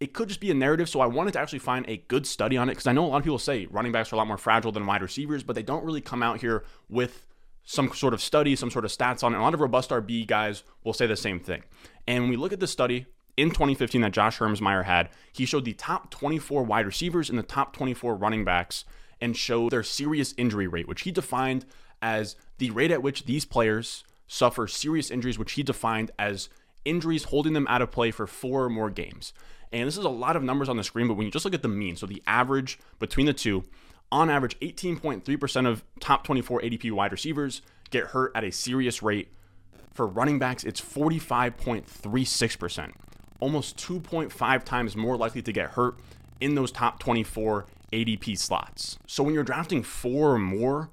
it 0.00 0.12
could 0.12 0.28
just 0.28 0.40
be 0.40 0.50
a 0.50 0.54
narrative. 0.54 0.88
So 0.88 1.00
I 1.00 1.06
wanted 1.06 1.32
to 1.32 1.40
actually 1.40 1.58
find 1.58 1.84
a 1.88 1.96
good 2.08 2.26
study 2.26 2.56
on 2.56 2.68
it 2.68 2.72
because 2.72 2.86
I 2.86 2.92
know 2.92 3.04
a 3.04 3.08
lot 3.08 3.16
of 3.18 3.24
people 3.24 3.38
say 3.38 3.66
running 3.66 3.92
backs 3.92 4.12
are 4.12 4.16
a 4.16 4.18
lot 4.18 4.28
more 4.28 4.38
fragile 4.38 4.72
than 4.72 4.86
wide 4.86 5.02
receivers, 5.02 5.42
but 5.42 5.56
they 5.56 5.62
don't 5.62 5.84
really 5.84 6.00
come 6.00 6.22
out 6.22 6.40
here 6.40 6.64
with 6.88 7.26
some 7.64 7.92
sort 7.92 8.14
of 8.14 8.22
study, 8.22 8.54
some 8.56 8.70
sort 8.70 8.84
of 8.84 8.90
stats 8.90 9.22
on 9.22 9.34
it. 9.34 9.38
A 9.38 9.42
lot 9.42 9.54
of 9.54 9.60
robust 9.60 9.90
RB 9.90 10.26
guys 10.26 10.62
will 10.84 10.92
say 10.94 11.06
the 11.06 11.16
same 11.16 11.40
thing. 11.40 11.64
And 12.06 12.24
when 12.24 12.30
we 12.30 12.36
look 12.36 12.52
at 12.52 12.60
the 12.60 12.66
study 12.66 13.06
in 13.36 13.50
2015 13.50 14.00
that 14.02 14.12
Josh 14.12 14.38
Hermsmeyer 14.38 14.84
had, 14.84 15.10
he 15.32 15.44
showed 15.44 15.64
the 15.64 15.74
top 15.74 16.10
24 16.10 16.62
wide 16.62 16.86
receivers 16.86 17.28
and 17.28 17.38
the 17.38 17.42
top 17.42 17.74
24 17.74 18.16
running 18.16 18.44
backs 18.44 18.84
and 19.20 19.36
show 19.36 19.68
their 19.68 19.82
serious 19.82 20.34
injury 20.36 20.66
rate, 20.66 20.88
which 20.88 21.02
he 21.02 21.10
defined 21.10 21.64
as 22.00 22.36
the 22.58 22.70
rate 22.70 22.90
at 22.90 23.02
which 23.02 23.24
these 23.24 23.44
players 23.44 24.04
suffer 24.26 24.66
serious 24.66 25.10
injuries, 25.10 25.38
which 25.38 25.52
he 25.52 25.62
defined 25.62 26.10
as 26.18 26.48
injuries 26.84 27.24
holding 27.24 27.52
them 27.52 27.66
out 27.68 27.82
of 27.82 27.90
play 27.90 28.10
for 28.10 28.26
four 28.26 28.64
or 28.64 28.70
more 28.70 28.90
games. 28.90 29.32
And 29.72 29.86
this 29.86 29.98
is 29.98 30.04
a 30.04 30.10
lot 30.10 30.36
of 30.36 30.42
numbers 30.42 30.68
on 30.68 30.76
the 30.76 30.84
screen, 30.84 31.08
but 31.08 31.14
when 31.14 31.26
you 31.26 31.32
just 31.32 31.44
look 31.44 31.54
at 31.54 31.62
the 31.62 31.68
mean, 31.68 31.96
so 31.96 32.06
the 32.06 32.22
average 32.26 32.78
between 32.98 33.26
the 33.26 33.32
two, 33.32 33.64
on 34.10 34.30
average, 34.30 34.58
18.3% 34.60 35.66
of 35.66 35.84
top 36.00 36.24
24 36.24 36.62
ADP 36.62 36.90
wide 36.92 37.12
receivers 37.12 37.60
get 37.90 38.06
hurt 38.06 38.32
at 38.34 38.44
a 38.44 38.50
serious 38.50 39.02
rate. 39.02 39.28
For 39.92 40.06
running 40.06 40.38
backs, 40.38 40.64
it's 40.64 40.80
45.36%, 40.80 42.92
almost 43.40 43.76
2.5 43.76 44.64
times 44.64 44.96
more 44.96 45.16
likely 45.16 45.42
to 45.42 45.52
get 45.52 45.70
hurt 45.70 45.98
in 46.40 46.54
those 46.54 46.72
top 46.72 47.00
24 47.00 47.66
ADP 47.92 48.38
slots. 48.38 48.98
So 49.06 49.22
when 49.22 49.34
you're 49.34 49.44
drafting 49.44 49.82
four 49.82 50.34
or 50.34 50.38
more 50.38 50.90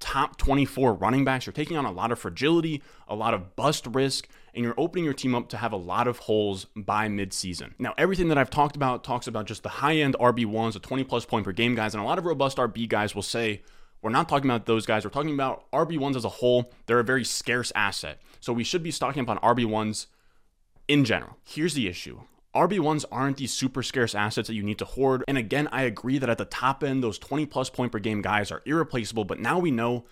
top 0.00 0.36
24 0.36 0.94
running 0.94 1.24
backs, 1.24 1.46
you're 1.46 1.52
taking 1.52 1.76
on 1.76 1.84
a 1.84 1.92
lot 1.92 2.12
of 2.12 2.18
fragility, 2.18 2.82
a 3.08 3.14
lot 3.14 3.34
of 3.34 3.56
bust 3.56 3.86
risk, 3.86 4.28
and 4.54 4.64
you're 4.64 4.74
opening 4.78 5.04
your 5.04 5.14
team 5.14 5.34
up 5.34 5.48
to 5.48 5.56
have 5.56 5.72
a 5.72 5.76
lot 5.76 6.06
of 6.06 6.18
holes 6.18 6.66
by 6.76 7.08
midseason. 7.08 7.72
Now, 7.78 7.94
everything 7.98 8.28
that 8.28 8.38
I've 8.38 8.50
talked 8.50 8.76
about 8.76 9.04
talks 9.04 9.26
about 9.26 9.46
just 9.46 9.62
the 9.62 9.68
high 9.68 9.96
end 9.96 10.16
RB1s, 10.18 10.74
the 10.74 10.80
20 10.80 11.04
plus 11.04 11.24
point 11.24 11.44
per 11.44 11.52
game 11.52 11.74
guys, 11.74 11.94
and 11.94 12.02
a 12.02 12.06
lot 12.06 12.18
of 12.18 12.24
robust 12.24 12.58
RB 12.58 12.88
guys 12.88 13.14
will 13.14 13.22
say, 13.22 13.62
we're 14.00 14.10
not 14.10 14.28
talking 14.28 14.48
about 14.48 14.66
those 14.66 14.86
guys. 14.86 15.04
We're 15.04 15.10
talking 15.10 15.34
about 15.34 15.70
RB1s 15.72 16.16
as 16.16 16.24
a 16.24 16.28
whole. 16.28 16.72
They're 16.86 17.00
a 17.00 17.04
very 17.04 17.24
scarce 17.24 17.72
asset. 17.74 18.20
So 18.40 18.52
we 18.52 18.62
should 18.62 18.82
be 18.82 18.92
stocking 18.92 19.22
up 19.22 19.28
on 19.28 19.38
RB1s 19.38 20.06
in 20.86 21.04
general. 21.04 21.36
Here's 21.44 21.74
the 21.74 21.88
issue 21.88 22.20
RB1s 22.58 23.04
aren't 23.12 23.36
these 23.36 23.52
super 23.52 23.84
scarce 23.84 24.16
assets 24.16 24.48
that 24.48 24.54
you 24.54 24.64
need 24.64 24.78
to 24.78 24.84
hoard. 24.84 25.22
And 25.28 25.38
again, 25.38 25.68
I 25.70 25.82
agree 25.82 26.18
that 26.18 26.28
at 26.28 26.38
the 26.38 26.44
top 26.44 26.82
end, 26.82 27.04
those 27.04 27.18
20 27.18 27.46
plus 27.46 27.70
point 27.70 27.92
per 27.92 28.00
game 28.00 28.20
guys 28.20 28.50
are 28.50 28.62
irreplaceable, 28.66 29.24
but 29.24 29.38
now 29.38 29.60
we 29.60 29.70
know 29.70 30.04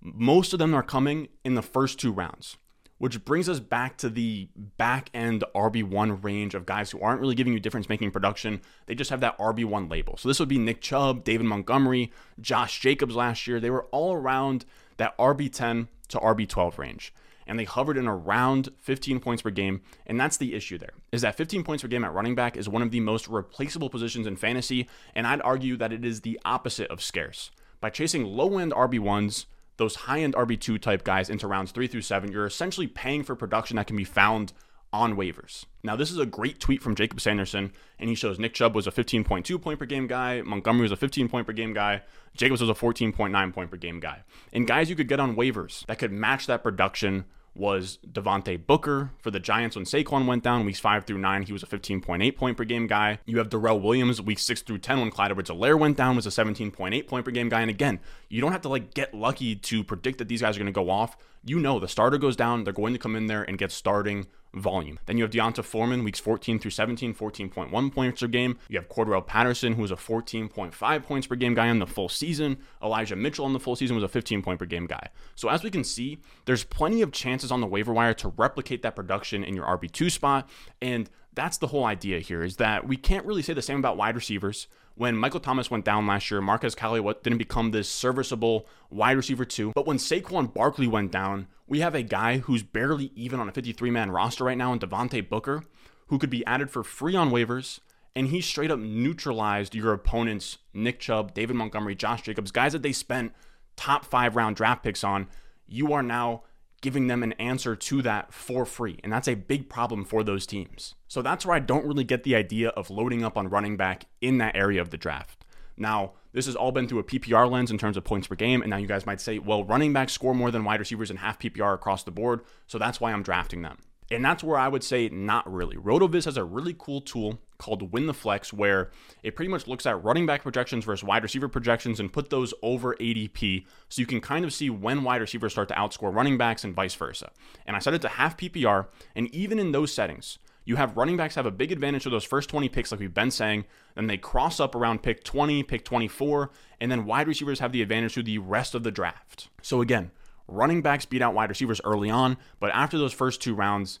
most 0.00 0.54
of 0.54 0.58
them 0.58 0.74
are 0.74 0.82
coming 0.82 1.28
in 1.44 1.56
the 1.56 1.62
first 1.62 2.00
two 2.00 2.10
rounds, 2.10 2.56
which 2.96 3.22
brings 3.26 3.50
us 3.50 3.60
back 3.60 3.98
to 3.98 4.08
the 4.08 4.48
back 4.56 5.10
end 5.12 5.44
RB1 5.54 6.24
range 6.24 6.54
of 6.54 6.64
guys 6.64 6.90
who 6.90 7.00
aren't 7.02 7.20
really 7.20 7.34
giving 7.34 7.52
you 7.52 7.60
difference 7.60 7.90
making 7.90 8.12
production. 8.12 8.62
They 8.86 8.94
just 8.94 9.10
have 9.10 9.20
that 9.20 9.36
RB1 9.36 9.90
label. 9.90 10.16
So 10.16 10.26
this 10.26 10.40
would 10.40 10.48
be 10.48 10.58
Nick 10.58 10.80
Chubb, 10.80 11.22
David 11.22 11.44
Montgomery, 11.44 12.12
Josh 12.40 12.80
Jacobs 12.80 13.14
last 13.14 13.46
year. 13.46 13.60
They 13.60 13.70
were 13.70 13.84
all 13.92 14.14
around 14.14 14.64
that 14.96 15.18
RB10 15.18 15.88
to 16.08 16.18
RB12 16.18 16.78
range 16.78 17.12
and 17.50 17.58
they 17.58 17.64
hovered 17.64 17.98
in 17.98 18.06
around 18.06 18.68
15 18.78 19.18
points 19.18 19.42
per 19.42 19.50
game. 19.50 19.82
And 20.06 20.18
that's 20.20 20.36
the 20.36 20.54
issue 20.54 20.78
there, 20.78 20.92
is 21.10 21.22
that 21.22 21.36
15 21.36 21.64
points 21.64 21.82
per 21.82 21.88
game 21.88 22.04
at 22.04 22.14
running 22.14 22.36
back 22.36 22.56
is 22.56 22.68
one 22.68 22.80
of 22.80 22.92
the 22.92 23.00
most 23.00 23.26
replaceable 23.26 23.90
positions 23.90 24.28
in 24.28 24.36
fantasy. 24.36 24.88
And 25.16 25.26
I'd 25.26 25.42
argue 25.42 25.76
that 25.76 25.92
it 25.92 26.04
is 26.04 26.20
the 26.20 26.38
opposite 26.44 26.88
of 26.92 27.02
scarce. 27.02 27.50
By 27.80 27.90
chasing 27.90 28.24
low 28.24 28.56
end 28.56 28.70
RB1s, 28.70 29.46
those 29.78 29.96
high 29.96 30.20
end 30.20 30.34
RB2 30.34 30.80
type 30.80 31.02
guys 31.02 31.28
into 31.28 31.48
rounds 31.48 31.72
three 31.72 31.88
through 31.88 32.02
seven, 32.02 32.30
you're 32.30 32.46
essentially 32.46 32.86
paying 32.86 33.24
for 33.24 33.34
production 33.34 33.76
that 33.76 33.88
can 33.88 33.96
be 33.96 34.04
found 34.04 34.52
on 34.92 35.16
waivers. 35.16 35.64
Now, 35.82 35.96
this 35.96 36.10
is 36.12 36.18
a 36.18 36.26
great 36.26 36.60
tweet 36.60 36.82
from 36.82 36.94
Jacob 36.94 37.20
Sanderson, 37.20 37.72
and 37.98 38.08
he 38.08 38.14
shows 38.14 38.38
Nick 38.38 38.54
Chubb 38.54 38.76
was 38.76 38.86
a 38.86 38.92
15.2 38.92 39.60
point 39.60 39.78
per 39.78 39.86
game 39.86 40.06
guy, 40.06 40.42
Montgomery 40.42 40.82
was 40.82 40.92
a 40.92 40.96
15 40.96 41.28
point 41.28 41.48
per 41.48 41.52
game 41.52 41.72
guy, 41.72 42.02
Jacobs 42.36 42.60
was 42.60 42.70
a 42.70 42.74
14.9 42.74 43.52
point 43.52 43.70
per 43.70 43.76
game 43.76 43.98
guy. 43.98 44.22
And 44.52 44.68
guys 44.68 44.88
you 44.88 44.94
could 44.94 45.08
get 45.08 45.18
on 45.18 45.34
waivers 45.34 45.84
that 45.86 45.98
could 45.98 46.12
match 46.12 46.46
that 46.46 46.62
production 46.62 47.24
was 47.54 47.98
Devontae 48.06 48.66
Booker 48.66 49.10
for 49.18 49.30
the 49.30 49.40
Giants 49.40 49.76
when 49.76 49.84
Saquon 49.84 50.26
went 50.26 50.42
down. 50.42 50.64
Weeks 50.64 50.78
five 50.78 51.04
through 51.04 51.18
nine, 51.18 51.42
he 51.42 51.52
was 51.52 51.62
a 51.62 51.66
15.8 51.66 52.36
point 52.36 52.56
per 52.56 52.64
game 52.64 52.86
guy. 52.86 53.18
You 53.26 53.38
have 53.38 53.48
Darrel 53.48 53.80
Williams 53.80 54.20
week 54.22 54.38
six 54.38 54.62
through 54.62 54.78
10 54.78 55.00
when 55.00 55.10
Clyde 55.10 55.32
Edwards-Helaire 55.32 55.78
went 55.78 55.96
down, 55.96 56.16
was 56.16 56.26
a 56.26 56.30
17.8 56.30 57.06
point 57.06 57.24
per 57.24 57.30
game 57.30 57.48
guy. 57.48 57.60
And 57.60 57.70
again, 57.70 58.00
you 58.28 58.40
don't 58.40 58.52
have 58.52 58.62
to 58.62 58.68
like 58.68 58.94
get 58.94 59.14
lucky 59.14 59.56
to 59.56 59.84
predict 59.84 60.18
that 60.18 60.28
these 60.28 60.40
guys 60.40 60.56
are 60.56 60.60
going 60.60 60.66
to 60.66 60.72
go 60.72 60.90
off. 60.90 61.16
You 61.44 61.58
know, 61.58 61.78
the 61.78 61.88
starter 61.88 62.18
goes 62.18 62.36
down, 62.36 62.64
they're 62.64 62.72
going 62.72 62.92
to 62.92 62.98
come 62.98 63.16
in 63.16 63.26
there 63.26 63.42
and 63.42 63.56
get 63.56 63.72
starting 63.72 64.26
volume. 64.54 64.98
Then 65.06 65.16
you 65.16 65.24
have 65.24 65.30
D'Onta 65.30 65.64
Foreman, 65.64 66.04
weeks 66.04 66.18
14 66.18 66.58
through 66.58 66.72
17, 66.72 67.14
14.1 67.14 67.94
points 67.94 68.20
per 68.20 68.26
game. 68.26 68.58
You 68.68 68.78
have 68.78 68.88
Cordarrelle 68.88 69.26
Patterson, 69.26 69.74
who 69.74 69.82
was 69.82 69.90
a 69.90 69.96
14.5 69.96 71.02
points 71.04 71.26
per 71.26 71.36
game 71.36 71.54
guy 71.54 71.68
in 71.68 71.78
the 71.78 71.86
full 71.86 72.08
season. 72.08 72.58
Elijah 72.82 73.16
Mitchell 73.16 73.46
in 73.46 73.52
the 73.52 73.60
full 73.60 73.76
season 73.76 73.96
was 73.96 74.04
a 74.04 74.08
15 74.08 74.42
point 74.42 74.58
per 74.58 74.66
game 74.66 74.86
guy. 74.86 75.08
So 75.34 75.48
as 75.48 75.62
we 75.62 75.70
can 75.70 75.84
see, 75.84 76.18
there's 76.44 76.64
plenty 76.64 77.02
of 77.02 77.12
chances 77.12 77.52
on 77.52 77.60
the 77.60 77.66
waiver 77.66 77.92
wire 77.92 78.14
to 78.14 78.28
replicate 78.36 78.82
that 78.82 78.96
production 78.96 79.44
in 79.44 79.54
your 79.54 79.66
RB2 79.66 80.10
spot. 80.10 80.48
And 80.82 81.08
that's 81.34 81.58
the 81.58 81.68
whole 81.68 81.84
idea 81.84 82.18
here 82.20 82.42
is 82.42 82.56
that 82.56 82.86
we 82.86 82.96
can't 82.96 83.24
really 83.24 83.42
say 83.42 83.52
the 83.52 83.62
same 83.62 83.78
about 83.78 83.96
wide 83.96 84.16
receivers. 84.16 84.66
When 84.94 85.16
Michael 85.16 85.40
Thomas 85.40 85.70
went 85.70 85.84
down 85.84 86.06
last 86.06 86.30
year, 86.30 86.40
Marquez 86.40 86.74
Callaway 86.74 87.14
didn't 87.22 87.38
become 87.38 87.70
this 87.70 87.88
serviceable 87.88 88.66
wide 88.90 89.16
receiver 89.16 89.44
too. 89.44 89.72
But 89.74 89.86
when 89.86 89.98
Saquon 89.98 90.52
Barkley 90.52 90.88
went 90.88 91.12
down, 91.12 91.46
we 91.66 91.80
have 91.80 91.94
a 91.94 92.02
guy 92.02 92.38
who's 92.38 92.62
barely 92.62 93.12
even 93.14 93.38
on 93.40 93.48
a 93.48 93.52
53 93.52 93.90
man 93.90 94.10
roster 94.10 94.44
right 94.44 94.58
now 94.58 94.72
in 94.72 94.80
Devontae 94.80 95.28
Booker, 95.28 95.62
who 96.08 96.18
could 96.18 96.30
be 96.30 96.44
added 96.46 96.70
for 96.70 96.82
free 96.82 97.14
on 97.14 97.30
waivers. 97.30 97.80
And 98.16 98.26
he 98.28 98.40
straight 98.40 98.72
up 98.72 98.80
neutralized 98.80 99.74
your 99.74 99.92
opponents, 99.92 100.58
Nick 100.74 100.98
Chubb, 100.98 101.32
David 101.32 101.54
Montgomery, 101.54 101.94
Josh 101.94 102.22
Jacobs, 102.22 102.50
guys 102.50 102.72
that 102.72 102.82
they 102.82 102.92
spent 102.92 103.32
top 103.76 104.04
five 104.04 104.34
round 104.34 104.56
draft 104.56 104.82
picks 104.82 105.04
on. 105.04 105.28
You 105.68 105.92
are 105.92 106.02
now 106.02 106.42
giving 106.80 107.06
them 107.06 107.22
an 107.22 107.32
answer 107.34 107.76
to 107.76 108.02
that 108.02 108.32
for 108.32 108.64
free. 108.64 108.98
And 109.04 109.12
that's 109.12 109.28
a 109.28 109.34
big 109.34 109.68
problem 109.68 110.04
for 110.04 110.22
those 110.22 110.46
teams. 110.46 110.94
So 111.08 111.22
that's 111.22 111.44
where 111.44 111.56
I 111.56 111.60
don't 111.60 111.86
really 111.86 112.04
get 112.04 112.22
the 112.22 112.36
idea 112.36 112.70
of 112.70 112.90
loading 112.90 113.24
up 113.24 113.36
on 113.36 113.48
running 113.48 113.76
back 113.76 114.06
in 114.20 114.38
that 114.38 114.56
area 114.56 114.80
of 114.80 114.90
the 114.90 114.96
draft. 114.96 115.44
Now, 115.76 116.12
this 116.32 116.46
has 116.46 116.56
all 116.56 116.72
been 116.72 116.86
through 116.86 117.00
a 117.00 117.04
PPR 117.04 117.50
lens 117.50 117.70
in 117.70 117.78
terms 117.78 117.96
of 117.96 118.04
points 118.04 118.26
per 118.26 118.34
game. 118.34 118.62
And 118.62 118.70
now 118.70 118.76
you 118.76 118.86
guys 118.86 119.06
might 119.06 119.20
say, 119.20 119.38
well, 119.38 119.64
running 119.64 119.92
backs 119.92 120.12
score 120.12 120.34
more 120.34 120.50
than 120.50 120.64
wide 120.64 120.80
receivers 120.80 121.10
in 121.10 121.16
half 121.16 121.38
PPR 121.38 121.74
across 121.74 122.04
the 122.04 122.10
board. 122.10 122.42
So 122.66 122.78
that's 122.78 123.00
why 123.00 123.12
I'm 123.12 123.22
drafting 123.22 123.62
them. 123.62 123.78
And 124.10 124.24
that's 124.24 124.42
where 124.42 124.58
I 124.58 124.66
would 124.66 124.82
say 124.82 125.08
not 125.08 125.50
really. 125.50 125.76
RotoViz 125.76 126.24
has 126.24 126.36
a 126.36 126.44
really 126.44 126.74
cool 126.76 127.00
tool 127.00 127.38
called 127.58 127.92
Win 127.92 128.06
the 128.06 128.14
Flex 128.14 128.52
where 128.52 128.90
it 129.22 129.36
pretty 129.36 129.50
much 129.50 129.68
looks 129.68 129.86
at 129.86 130.02
running 130.02 130.26
back 130.26 130.42
projections 130.42 130.84
versus 130.84 131.04
wide 131.04 131.22
receiver 131.22 131.48
projections 131.48 132.00
and 132.00 132.12
put 132.12 132.30
those 132.30 132.52
over 132.62 132.96
ADP 132.96 133.64
so 133.88 134.00
you 134.00 134.06
can 134.06 134.20
kind 134.20 134.44
of 134.44 134.52
see 134.52 134.68
when 134.68 135.04
wide 135.04 135.20
receivers 135.20 135.52
start 135.52 135.68
to 135.68 135.74
outscore 135.74 136.12
running 136.12 136.38
backs 136.38 136.64
and 136.64 136.74
vice 136.74 136.94
versa. 136.94 137.30
And 137.66 137.76
I 137.76 137.78
set 137.78 137.94
it 137.94 138.02
to 138.02 138.08
half 138.08 138.36
PPR, 138.36 138.86
and 139.14 139.32
even 139.34 139.58
in 139.58 139.72
those 139.72 139.92
settings, 139.92 140.38
you 140.64 140.76
have 140.76 140.96
running 140.96 141.16
backs 141.16 141.34
have 141.34 141.46
a 141.46 141.50
big 141.50 141.70
advantage 141.70 142.06
of 142.06 142.12
those 142.12 142.24
first 142.24 142.50
20 142.50 142.68
picks, 142.68 142.90
like 142.90 143.00
we've 143.00 143.14
been 143.14 143.30
saying. 143.30 143.64
Then 143.94 144.06
they 144.06 144.18
cross 144.18 144.60
up 144.60 144.74
around 144.74 145.02
pick 145.02 145.24
20, 145.24 145.62
pick 145.64 145.84
24, 145.84 146.50
and 146.80 146.90
then 146.90 147.06
wide 147.06 147.28
receivers 147.28 147.60
have 147.60 147.72
the 147.72 147.82
advantage 147.82 148.14
through 148.14 148.24
the 148.24 148.38
rest 148.38 148.74
of 148.74 148.82
the 148.82 148.90
draft. 148.90 149.48
So 149.62 149.80
again, 149.80 150.10
running 150.50 150.82
backs 150.82 151.06
beat 151.06 151.22
out 151.22 151.34
wide 151.34 151.48
receivers 151.48 151.80
early 151.84 152.10
on, 152.10 152.36
but 152.58 152.70
after 152.72 152.98
those 152.98 153.12
first 153.12 153.40
two 153.40 153.54
rounds, 153.54 153.98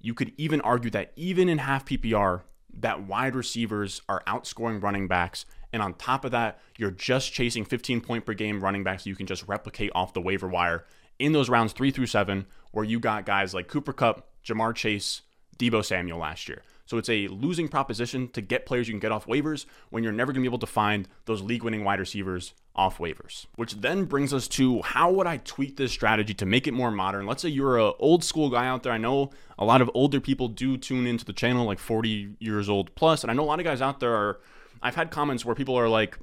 you 0.00 0.14
could 0.14 0.32
even 0.36 0.60
argue 0.62 0.90
that 0.90 1.12
even 1.16 1.48
in 1.48 1.58
half 1.58 1.84
PPR, 1.84 2.42
that 2.80 3.02
wide 3.02 3.34
receivers 3.34 4.02
are 4.08 4.22
outscoring 4.26 4.82
running 4.82 5.06
backs. 5.06 5.44
And 5.72 5.82
on 5.82 5.94
top 5.94 6.24
of 6.24 6.32
that, 6.32 6.58
you're 6.76 6.90
just 6.90 7.32
chasing 7.32 7.64
15 7.64 8.00
point 8.00 8.26
per 8.26 8.34
game 8.34 8.62
running 8.62 8.84
backs 8.84 9.06
you 9.06 9.16
can 9.16 9.26
just 9.26 9.46
replicate 9.46 9.92
off 9.94 10.12
the 10.12 10.20
waiver 10.20 10.48
wire 10.48 10.84
in 11.18 11.32
those 11.32 11.48
rounds 11.48 11.72
three 11.72 11.90
through 11.90 12.06
seven, 12.06 12.46
where 12.72 12.84
you 12.84 12.98
got 12.98 13.26
guys 13.26 13.54
like 13.54 13.68
Cooper 13.68 13.92
Kupp, 13.92 14.28
Ja'Marr 14.44 14.74
Chase, 14.74 15.22
Deebo 15.58 15.84
Samuel 15.84 16.18
last 16.18 16.48
year. 16.48 16.62
So 16.92 16.98
it's 16.98 17.08
a 17.08 17.26
losing 17.28 17.68
proposition 17.68 18.28
to 18.32 18.42
get 18.42 18.66
players 18.66 18.86
you 18.86 18.92
can 18.92 19.00
get 19.00 19.12
off 19.12 19.24
waivers 19.24 19.64
when 19.88 20.04
you're 20.04 20.12
never 20.12 20.30
going 20.30 20.42
to 20.42 20.46
be 20.46 20.52
able 20.52 20.58
to 20.58 20.66
find 20.66 21.08
those 21.24 21.40
league 21.40 21.62
winning 21.62 21.84
wide 21.84 21.98
receivers 21.98 22.52
off 22.76 22.98
waivers. 22.98 23.46
Which 23.56 23.76
then 23.76 24.04
brings 24.04 24.34
us 24.34 24.46
to 24.48 24.82
how 24.82 25.10
would 25.10 25.26
I 25.26 25.38
tweak 25.38 25.78
this 25.78 25.90
strategy 25.90 26.34
to 26.34 26.44
make 26.44 26.66
it 26.66 26.72
more 26.72 26.90
modern? 26.90 27.24
Let's 27.24 27.40
say 27.40 27.48
you're 27.48 27.78
an 27.78 27.94
old 27.98 28.22
school 28.22 28.50
guy 28.50 28.66
out 28.66 28.82
there. 28.82 28.92
I 28.92 28.98
know 28.98 29.30
a 29.58 29.64
lot 29.64 29.80
of 29.80 29.90
older 29.94 30.20
people 30.20 30.48
do 30.48 30.76
tune 30.76 31.06
into 31.06 31.24
the 31.24 31.32
channel, 31.32 31.64
like 31.64 31.78
40 31.78 32.34
years 32.40 32.68
old 32.68 32.94
plus, 32.94 33.24
and 33.24 33.30
I 33.30 33.34
know 33.34 33.44
a 33.44 33.46
lot 33.46 33.58
of 33.58 33.64
guys 33.64 33.80
out 33.80 33.98
there 33.98 34.14
are. 34.14 34.40
I've 34.82 34.94
had 34.94 35.10
comments 35.10 35.46
where 35.46 35.54
people 35.54 35.78
are 35.78 35.88
like, 35.88 36.18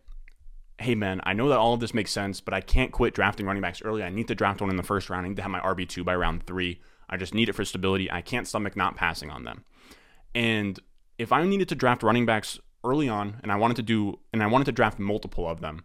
hey 0.77 0.93
man, 0.93 1.19
I 1.23 1.33
know 1.33 1.49
that 1.49 1.57
all 1.57 1.73
of 1.73 1.79
this 1.79 1.95
makes 1.95 2.11
sense, 2.11 2.41
but 2.41 2.53
I 2.53 2.61
can't 2.61 2.91
quit 2.91 3.15
drafting 3.15 3.47
running 3.47 3.63
backs 3.63 3.81
early. 3.81 4.03
I 4.03 4.09
need 4.09 4.27
to 4.27 4.35
draft 4.35 4.61
one 4.61 4.69
in 4.69 4.77
the 4.77 4.83
first 4.83 5.09
round. 5.09 5.25
I 5.25 5.29
need 5.29 5.37
to 5.37 5.41
have 5.41 5.49
my 5.49 5.61
RB2 5.61 6.05
by 6.05 6.15
round 6.15 6.45
three. 6.45 6.79
I 7.09 7.17
just 7.17 7.33
need 7.33 7.49
it 7.49 7.53
for 7.53 7.65
stability. 7.65 8.11
I 8.11 8.21
can't 8.21 8.47
stomach 8.47 8.77
not 8.77 8.95
passing 8.95 9.31
on 9.31 9.45
them. 9.45 9.63
And 10.33 10.79
if 11.17 11.31
I 11.31 11.43
needed 11.45 11.69
to 11.69 11.75
draft 11.75 12.03
running 12.03 12.25
backs 12.25 12.59
early 12.83 13.09
on 13.09 13.39
and 13.43 13.51
I 13.51 13.55
wanted 13.55 13.77
to 13.77 13.83
do 13.83 14.19
and 14.31 14.41
I 14.41 14.47
wanted 14.47 14.65
to 14.65 14.71
draft 14.71 14.99
multiple 14.99 15.47
of 15.47 15.61
them, 15.61 15.83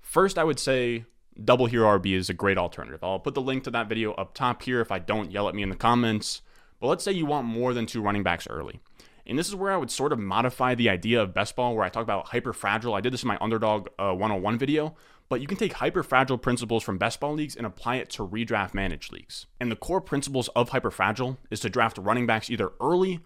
first 0.00 0.38
I 0.38 0.44
would 0.44 0.58
say 0.58 1.04
double 1.42 1.66
hero 1.66 1.98
RB 1.98 2.14
is 2.14 2.30
a 2.30 2.34
great 2.34 2.58
alternative. 2.58 3.02
I'll 3.02 3.18
put 3.18 3.34
the 3.34 3.40
link 3.40 3.64
to 3.64 3.70
that 3.72 3.88
video 3.88 4.12
up 4.12 4.34
top 4.34 4.62
here 4.62 4.80
if 4.80 4.92
I 4.92 4.98
don't 4.98 5.30
yell 5.30 5.48
at 5.48 5.54
me 5.54 5.62
in 5.62 5.68
the 5.68 5.76
comments. 5.76 6.42
But 6.80 6.88
let's 6.88 7.04
say 7.04 7.12
you 7.12 7.26
want 7.26 7.46
more 7.46 7.72
than 7.72 7.86
two 7.86 8.02
running 8.02 8.22
backs 8.22 8.46
early. 8.48 8.80
And 9.26 9.38
this 9.38 9.48
is 9.48 9.54
where 9.54 9.72
I 9.72 9.76
would 9.76 9.90
sort 9.90 10.12
of 10.12 10.18
modify 10.18 10.74
the 10.74 10.90
idea 10.90 11.22
of 11.22 11.32
best 11.32 11.56
ball, 11.56 11.74
where 11.74 11.84
I 11.84 11.88
talk 11.88 12.02
about 12.02 12.28
hyper 12.28 12.52
fragile. 12.52 12.94
I 12.94 13.00
did 13.00 13.12
this 13.12 13.22
in 13.22 13.28
my 13.28 13.38
underdog 13.40 13.88
uh, 13.98 14.12
101 14.12 14.58
video, 14.58 14.94
but 15.30 15.40
you 15.40 15.46
can 15.46 15.56
take 15.56 15.72
hyper 15.74 16.02
fragile 16.02 16.36
principles 16.36 16.82
from 16.82 16.98
best 16.98 17.20
ball 17.20 17.32
leagues 17.32 17.56
and 17.56 17.66
apply 17.66 17.96
it 17.96 18.10
to 18.10 18.26
redraft 18.26 18.74
managed 18.74 19.12
leagues. 19.12 19.46
And 19.58 19.72
the 19.72 19.76
core 19.76 20.02
principles 20.02 20.48
of 20.48 20.68
hyper 20.68 20.90
fragile 20.90 21.38
is 21.50 21.60
to 21.60 21.70
draft 21.70 21.96
running 21.96 22.26
backs 22.26 22.50
either 22.50 22.72
early 22.80 23.20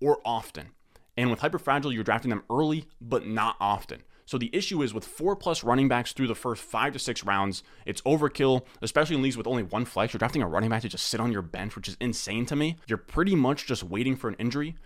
or 0.00 0.20
often. 0.24 0.68
And 1.16 1.30
with 1.30 1.40
hyper 1.40 1.58
fragile, 1.58 1.92
you're 1.92 2.04
drafting 2.04 2.30
them 2.30 2.44
early, 2.50 2.86
but 3.00 3.26
not 3.26 3.56
often. 3.60 4.02
So 4.30 4.38
the 4.38 4.54
issue 4.54 4.80
is 4.82 4.94
with 4.94 5.04
four 5.04 5.34
plus 5.34 5.64
running 5.64 5.88
backs 5.88 6.12
through 6.12 6.28
the 6.28 6.36
first 6.36 6.62
five 6.62 6.92
to 6.92 7.00
six 7.00 7.24
rounds, 7.24 7.64
it's 7.84 8.00
overkill, 8.02 8.64
especially 8.80 9.16
in 9.16 9.22
leagues 9.22 9.36
with 9.36 9.48
only 9.48 9.64
one 9.64 9.84
flex. 9.84 10.12
You're 10.12 10.20
drafting 10.20 10.40
a 10.40 10.46
running 10.46 10.70
back 10.70 10.82
to 10.82 10.88
just 10.88 11.08
sit 11.08 11.18
on 11.18 11.32
your 11.32 11.42
bench, 11.42 11.74
which 11.74 11.88
is 11.88 11.96
insane 12.00 12.46
to 12.46 12.54
me. 12.54 12.76
You're 12.86 12.96
pretty 12.96 13.34
much 13.34 13.66
just 13.66 13.82
waiting 13.82 14.14
for 14.14 14.28
an 14.28 14.36
injury. 14.38 14.76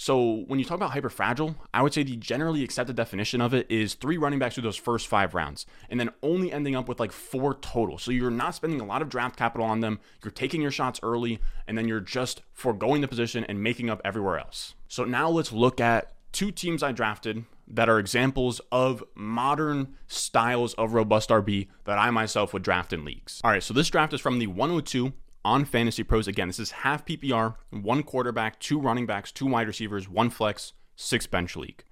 So 0.00 0.44
when 0.46 0.58
you 0.58 0.64
talk 0.64 0.76
about 0.76 0.92
hyper 0.92 1.10
fragile, 1.10 1.56
I 1.74 1.82
would 1.82 1.92
say 1.92 2.02
the 2.02 2.16
generally 2.16 2.64
accepted 2.64 2.96
definition 2.96 3.42
of 3.42 3.52
it 3.52 3.70
is 3.70 3.92
three 3.92 4.16
running 4.16 4.38
backs 4.38 4.54
through 4.54 4.62
those 4.62 4.74
first 4.74 5.06
five 5.06 5.34
rounds, 5.34 5.66
and 5.90 6.00
then 6.00 6.08
only 6.22 6.50
ending 6.50 6.74
up 6.74 6.88
with 6.88 6.98
like 6.98 7.12
four 7.12 7.52
total. 7.56 7.98
So 7.98 8.10
you're 8.10 8.30
not 8.30 8.54
spending 8.54 8.80
a 8.80 8.86
lot 8.86 9.02
of 9.02 9.10
draft 9.10 9.36
capital 9.36 9.66
on 9.66 9.80
them. 9.80 10.00
You're 10.24 10.30
taking 10.30 10.62
your 10.62 10.70
shots 10.70 11.00
early, 11.02 11.38
and 11.68 11.76
then 11.76 11.86
you're 11.86 12.00
just 12.00 12.40
foregoing 12.54 13.02
the 13.02 13.08
position 13.08 13.44
and 13.44 13.62
making 13.62 13.90
up 13.90 14.00
everywhere 14.02 14.38
else. 14.38 14.74
So 14.88 15.04
now 15.04 15.28
let's 15.28 15.52
look 15.52 15.82
at 15.82 16.14
two 16.32 16.50
teams 16.50 16.82
I 16.82 16.92
drafted 16.92 17.44
that 17.68 17.90
are 17.90 17.98
examples 17.98 18.62
of 18.72 19.04
modern 19.14 19.96
styles 20.06 20.72
of 20.74 20.94
robust 20.94 21.28
RB 21.28 21.68
that 21.84 21.98
I 21.98 22.08
myself 22.10 22.54
would 22.54 22.62
draft 22.62 22.94
in 22.94 23.04
leagues. 23.04 23.42
All 23.44 23.50
right, 23.50 23.62
so 23.62 23.74
this 23.74 23.90
draft 23.90 24.14
is 24.14 24.20
from 24.22 24.38
the 24.38 24.46
102 24.46 25.12
on 25.44 25.64
Fantasy 25.64 26.02
Pros. 26.02 26.28
Again, 26.28 26.48
this 26.48 26.58
is 26.58 26.70
half 26.70 27.04
PPR, 27.04 27.56
one 27.70 28.02
quarterback, 28.02 28.58
two 28.58 28.78
running 28.78 29.06
backs, 29.06 29.32
two 29.32 29.46
wide 29.46 29.66
receivers, 29.66 30.08
one 30.08 30.30
flex, 30.30 30.72
six 30.96 31.26
bench 31.26 31.56
league. 31.56 31.84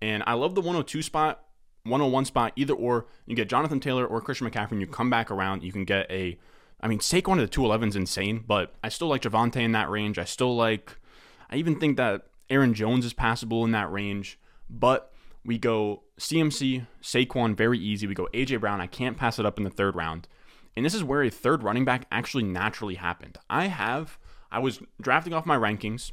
And 0.00 0.22
I 0.26 0.34
love 0.34 0.54
the 0.54 0.60
102 0.60 1.02
spot, 1.02 1.44
101 1.84 2.24
spot, 2.24 2.52
either 2.56 2.74
or. 2.74 3.06
You 3.26 3.36
get 3.36 3.48
Jonathan 3.48 3.80
Taylor 3.80 4.06
or 4.06 4.20
Christian 4.20 4.48
McCaffrey, 4.48 4.72
and 4.72 4.80
you 4.80 4.86
come 4.86 5.10
back 5.10 5.30
around. 5.30 5.62
You 5.62 5.72
can 5.72 5.84
get 5.84 6.10
a, 6.10 6.38
I 6.80 6.88
mean, 6.88 6.98
Saquon 6.98 7.36
to 7.36 7.42
the 7.42 7.48
211 7.48 7.90
is 7.90 7.96
insane, 7.96 8.44
but 8.46 8.74
I 8.82 8.88
still 8.88 9.08
like 9.08 9.22
Javonte 9.22 9.56
in 9.56 9.72
that 9.72 9.90
range. 9.90 10.18
I 10.18 10.24
still 10.24 10.56
like, 10.56 10.96
I 11.50 11.56
even 11.56 11.78
think 11.78 11.96
that 11.96 12.26
Aaron 12.50 12.74
Jones 12.74 13.04
is 13.04 13.12
passable 13.12 13.64
in 13.64 13.72
that 13.72 13.90
range. 13.92 14.38
But 14.68 15.12
we 15.44 15.58
go 15.58 16.02
CMC, 16.18 16.86
Saquon, 17.02 17.56
very 17.56 17.78
easy. 17.78 18.06
We 18.06 18.14
go 18.14 18.28
AJ 18.32 18.60
Brown. 18.60 18.80
I 18.80 18.86
can't 18.86 19.16
pass 19.16 19.38
it 19.38 19.46
up 19.46 19.58
in 19.58 19.64
the 19.64 19.70
third 19.70 19.96
round. 19.96 20.28
And 20.76 20.84
this 20.84 20.94
is 20.94 21.04
where 21.04 21.22
a 21.22 21.30
third 21.30 21.62
running 21.62 21.84
back 21.84 22.06
actually 22.10 22.44
naturally 22.44 22.94
happened. 22.94 23.38
I 23.50 23.66
have, 23.66 24.18
I 24.50 24.58
was 24.58 24.80
drafting 25.00 25.34
off 25.34 25.46
my 25.46 25.56
rankings. 25.56 26.12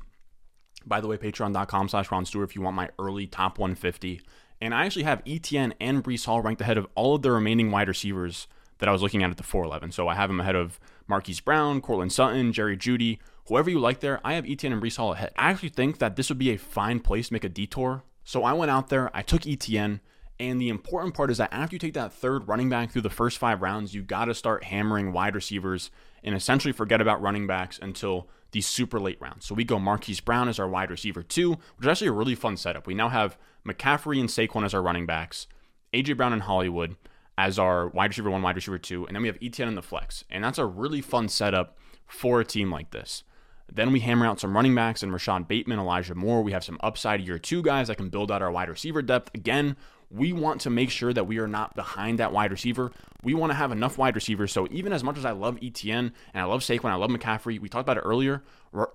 By 0.86 1.02
the 1.02 1.08
way, 1.08 1.18
patreon.com 1.18 1.90
slash 1.90 2.12
Ron 2.12 2.26
Stewart 2.26 2.50
if 2.50 2.56
you 2.56 2.62
want 2.62 2.76
my 2.76 2.90
early 2.98 3.28
top 3.28 3.58
150. 3.58 4.22
And 4.62 4.74
I 4.74 4.86
actually 4.86 5.04
have 5.04 5.24
ETN 5.24 5.74
and 5.80 6.04
Breece 6.04 6.26
Hall 6.26 6.42
ranked 6.42 6.62
ahead 6.62 6.78
of 6.78 6.88
all 6.96 7.16
of 7.16 7.22
the 7.22 7.32
remaining 7.32 7.72
wide 7.72 7.88
receivers 7.88 8.48
that 8.80 8.90
I 8.90 8.92
was 8.92 9.02
looking 9.02 9.24
at 9.24 9.30
at 9.30 9.38
the 9.38 9.44
411. 9.44 9.92
So 9.92 10.08
I 10.08 10.16
have 10.16 10.30
them 10.30 10.40
ahead 10.40 10.56
of 10.56 10.80
Marquise 11.08 11.40
Brown, 11.40 11.82
Courtland 11.82 12.12
Sutton, 12.12 12.52
Jerry 12.54 12.78
Jeudy, 12.78 13.20
whoever 13.48 13.70
you 13.70 13.80
like 13.80 14.00
there. 14.00 14.20
I 14.24 14.34
have 14.34 14.46
ETN 14.46 14.74
and 14.74 14.82
Breece 14.82 14.98
Hall 14.98 15.14
ahead. 15.14 15.32
I 15.38 15.50
actually 15.50 15.70
think 15.70 16.00
that 16.00 16.16
this 16.16 16.30
would 16.30 16.38
be 16.38 16.52
a 16.52 16.58
fine 16.58 17.00
place 17.00 17.28
to 17.28 17.34
make 17.34 17.44
a 17.44 17.50
detour. 17.50 18.04
So 18.24 18.44
I 18.44 18.54
went 18.54 18.72
out 18.72 18.90
there, 18.90 19.10
I 19.16 19.22
took 19.22 19.42
ETN, 19.42 20.02
and 20.40 20.62
the 20.62 20.70
important 20.70 21.14
part 21.14 21.32
is 21.32 21.38
that 21.38 21.54
after 21.54 21.76
you 21.76 21.80
take 21.80 21.94
that 21.96 22.14
third 22.14 22.48
running 22.48 22.70
back 22.70 22.92
through 22.92 23.02
the 23.02 23.10
first 23.10 23.38
five 23.38 23.62
rounds, 23.62 23.94
you 23.94 24.02
got 24.02 24.26
to 24.26 24.34
start 24.34 24.64
hammering 24.64 25.12
wide 25.12 25.36
receivers 25.36 25.92
and 26.24 26.34
essentially 26.34 26.72
forget 26.72 27.02
about 27.02 27.22
running 27.22 27.46
backs 27.46 27.80
until 27.82 28.30
the 28.52 28.62
super 28.62 29.00
late 29.00 29.20
rounds. 29.20 29.46
So 29.46 29.54
we 29.54 29.64
go 29.64 29.80
Marquise 29.80 30.22
Brown 30.22 30.48
as 30.48 30.60
our 30.60 30.68
wide 30.68 30.92
receiver 30.92 31.24
two, 31.24 31.52
which 31.52 31.82
is 31.82 31.88
actually 31.88 32.08
a 32.08 32.14
really 32.14 32.36
fun 32.36 32.58
setup. 32.58 32.88
We 32.88 32.94
now 32.94 33.10
have 33.10 33.38
McCaffrey 33.68 34.20
and 34.20 34.30
Saquon 34.30 34.66
as 34.66 34.74
our 34.74 34.82
running 34.82 35.06
backs, 35.06 35.48
AJ 35.94 36.18
Brown 36.18 36.34
and 36.34 36.44
Hollywood 36.44 36.96
as 37.38 37.60
our 37.60 37.88
wide 37.90 38.10
receiver 38.12 38.30
one, 38.30 38.42
wide 38.42 38.56
receiver 38.56 38.78
two, 38.78 39.06
and 39.08 39.16
then 39.16 39.22
we 39.22 39.28
have 39.28 39.40
ETN 39.40 39.68
in 39.68 39.76
the 39.76 39.82
flex. 39.82 40.24
And 40.30 40.44
that's 40.44 40.58
a 40.58 40.66
really 40.66 41.02
fun 41.02 41.30
setup 41.30 41.78
for 42.08 42.40
a 42.40 42.46
team 42.46 42.72
like 42.72 42.92
this. 42.92 43.24
Then 43.72 43.92
we 43.92 44.00
hammer 44.00 44.26
out 44.26 44.40
some 44.40 44.56
running 44.56 44.74
backs 44.74 45.04
and 45.04 45.14
Rashod 45.14 45.48
Bateman, 45.48 45.80
Elijah 45.80 46.16
Moore. 46.16 46.42
We 46.42 46.54
have 46.54 46.64
some 46.64 46.80
upside 46.82 47.22
year 47.22 47.38
two 47.38 47.62
guys 47.62 47.88
that 47.88 47.98
can 47.98 48.10
build 48.10 48.32
out 48.32 48.42
our 48.42 48.52
wide 48.52 48.70
receiver 48.70 49.02
depth. 49.02 49.30
Again, 49.36 49.78
we 50.12 50.34
want 50.34 50.62
to 50.62 50.70
make 50.70 50.90
sure 50.90 51.14
that 51.14 51.26
we 51.26 51.38
are 51.38 51.48
not 51.48 51.76
behind 51.76 52.20
that 52.20 52.32
wide 52.32 52.52
receiver. 52.52 52.92
We 53.24 53.34
want 53.34 53.52
to 53.52 53.56
have 53.56 53.72
enough 53.72 53.98
wide 53.98 54.16
receivers. 54.16 54.52
So 54.52 54.68
even 54.72 54.92
as 54.92 55.04
much 55.04 55.18
as 55.18 55.26
I 55.26 55.32
love 55.32 55.60
ETN 55.60 55.98
and 55.98 56.14
I 56.34 56.44
love 56.44 56.62
Saquon, 56.62 56.90
I 56.90 56.96
love 56.96 57.12
McCaffrey, 57.12 57.60
we 57.60 57.70
talked 57.70 57.84
about 57.84 57.98
it 57.98 58.02
earlier. 58.02 58.44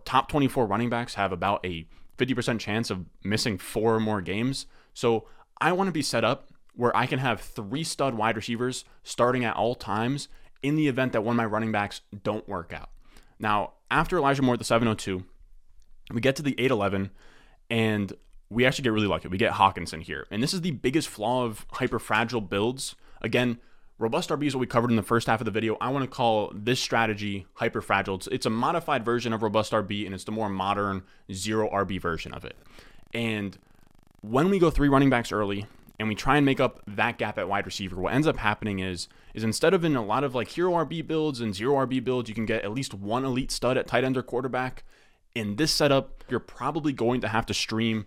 Top 0.04 0.28
24 0.28 0.66
running 0.66 0.90
backs 0.90 1.14
have 1.14 1.32
about 1.32 1.64
a 1.64 1.86
50% 2.18 2.58
chance 2.58 2.90
of 2.90 3.04
missing 3.22 3.58
four 3.58 3.94
or 3.94 4.00
more 4.00 4.20
games. 4.20 4.66
So 4.92 5.26
I 5.60 5.72
want 5.72 5.88
to 5.88 5.92
be 5.92 6.02
set 6.02 6.24
up 6.24 6.48
where 6.74 6.96
I 6.96 7.06
can 7.06 7.20
have 7.20 7.40
three 7.40 7.84
stud 7.84 8.14
wide 8.14 8.36
receivers 8.36 8.84
starting 9.04 9.44
at 9.44 9.56
all 9.56 9.74
times 9.74 10.28
in 10.62 10.76
the 10.76 10.88
event 10.88 11.12
that 11.12 11.22
one 11.22 11.34
of 11.34 11.36
my 11.36 11.44
running 11.44 11.70
backs 11.70 12.00
don't 12.22 12.48
work 12.48 12.72
out. 12.72 12.90
Now, 13.38 13.74
after 13.90 14.16
Elijah 14.16 14.42
Moore 14.42 14.54
at 14.54 14.58
the 14.58 14.64
702, 14.64 15.24
we 16.12 16.20
get 16.20 16.36
to 16.36 16.42
the 16.42 16.58
811, 16.58 17.10
and 17.70 18.12
we 18.50 18.64
actually 18.64 18.84
get 18.84 18.92
really 18.92 19.06
lucky. 19.06 19.28
We 19.28 19.38
get 19.38 19.52
Hockenson 19.52 20.02
here. 20.02 20.26
And 20.30 20.42
this 20.42 20.54
is 20.54 20.60
the 20.60 20.70
biggest 20.72 21.08
flaw 21.08 21.44
of 21.44 21.66
hyper 21.72 21.98
fragile 21.98 22.40
builds. 22.40 22.94
Again, 23.22 23.58
robust 23.98 24.30
RB 24.30 24.46
is 24.46 24.54
what 24.54 24.60
we 24.60 24.66
covered 24.66 24.90
in 24.90 24.96
the 24.96 25.02
first 25.02 25.26
half 25.26 25.40
of 25.40 25.44
the 25.44 25.50
video. 25.50 25.76
I 25.80 25.88
want 25.88 26.04
to 26.04 26.10
call 26.10 26.52
this 26.54 26.80
strategy 26.80 27.46
hyper 27.54 27.80
fragile. 27.80 28.16
It's, 28.16 28.26
it's 28.28 28.46
a 28.46 28.50
modified 28.50 29.04
version 29.04 29.32
of 29.32 29.42
robust 29.42 29.72
RB, 29.72 30.04
and 30.06 30.14
it's 30.14 30.24
the 30.24 30.32
more 30.32 30.48
modern 30.48 31.02
zero 31.32 31.68
RB 31.70 32.00
version 32.00 32.32
of 32.32 32.44
it. 32.44 32.56
And 33.12 33.56
when 34.20 34.50
we 34.50 34.58
go 34.58 34.70
three 34.70 34.88
running 34.88 35.10
backs 35.10 35.32
early, 35.32 35.66
and 35.98 36.08
we 36.08 36.14
try 36.14 36.36
and 36.36 36.44
make 36.44 36.60
up 36.60 36.82
that 36.88 37.18
gap 37.18 37.38
at 37.38 37.48
wide 37.48 37.66
receiver, 37.66 37.96
what 37.96 38.14
ends 38.14 38.26
up 38.26 38.36
happening 38.36 38.80
is 38.80 39.08
is 39.32 39.44
instead 39.44 39.74
of 39.74 39.84
in 39.84 39.96
a 39.96 40.04
lot 40.04 40.24
of 40.24 40.34
like 40.34 40.48
hero 40.48 40.72
RB 40.72 41.06
builds 41.06 41.40
and 41.40 41.54
zero 41.54 41.86
RB 41.86 42.02
builds, 42.02 42.28
you 42.28 42.34
can 42.34 42.46
get 42.46 42.64
at 42.64 42.72
least 42.72 42.94
one 42.94 43.24
elite 43.24 43.50
stud 43.50 43.76
at 43.76 43.86
tight 43.86 44.04
end 44.04 44.16
or 44.16 44.22
quarterback. 44.22 44.84
In 45.34 45.56
this 45.56 45.72
setup, 45.72 46.24
you're 46.28 46.40
probably 46.40 46.92
going 46.92 47.20
to 47.20 47.28
have 47.28 47.46
to 47.46 47.54
stream 47.54 48.06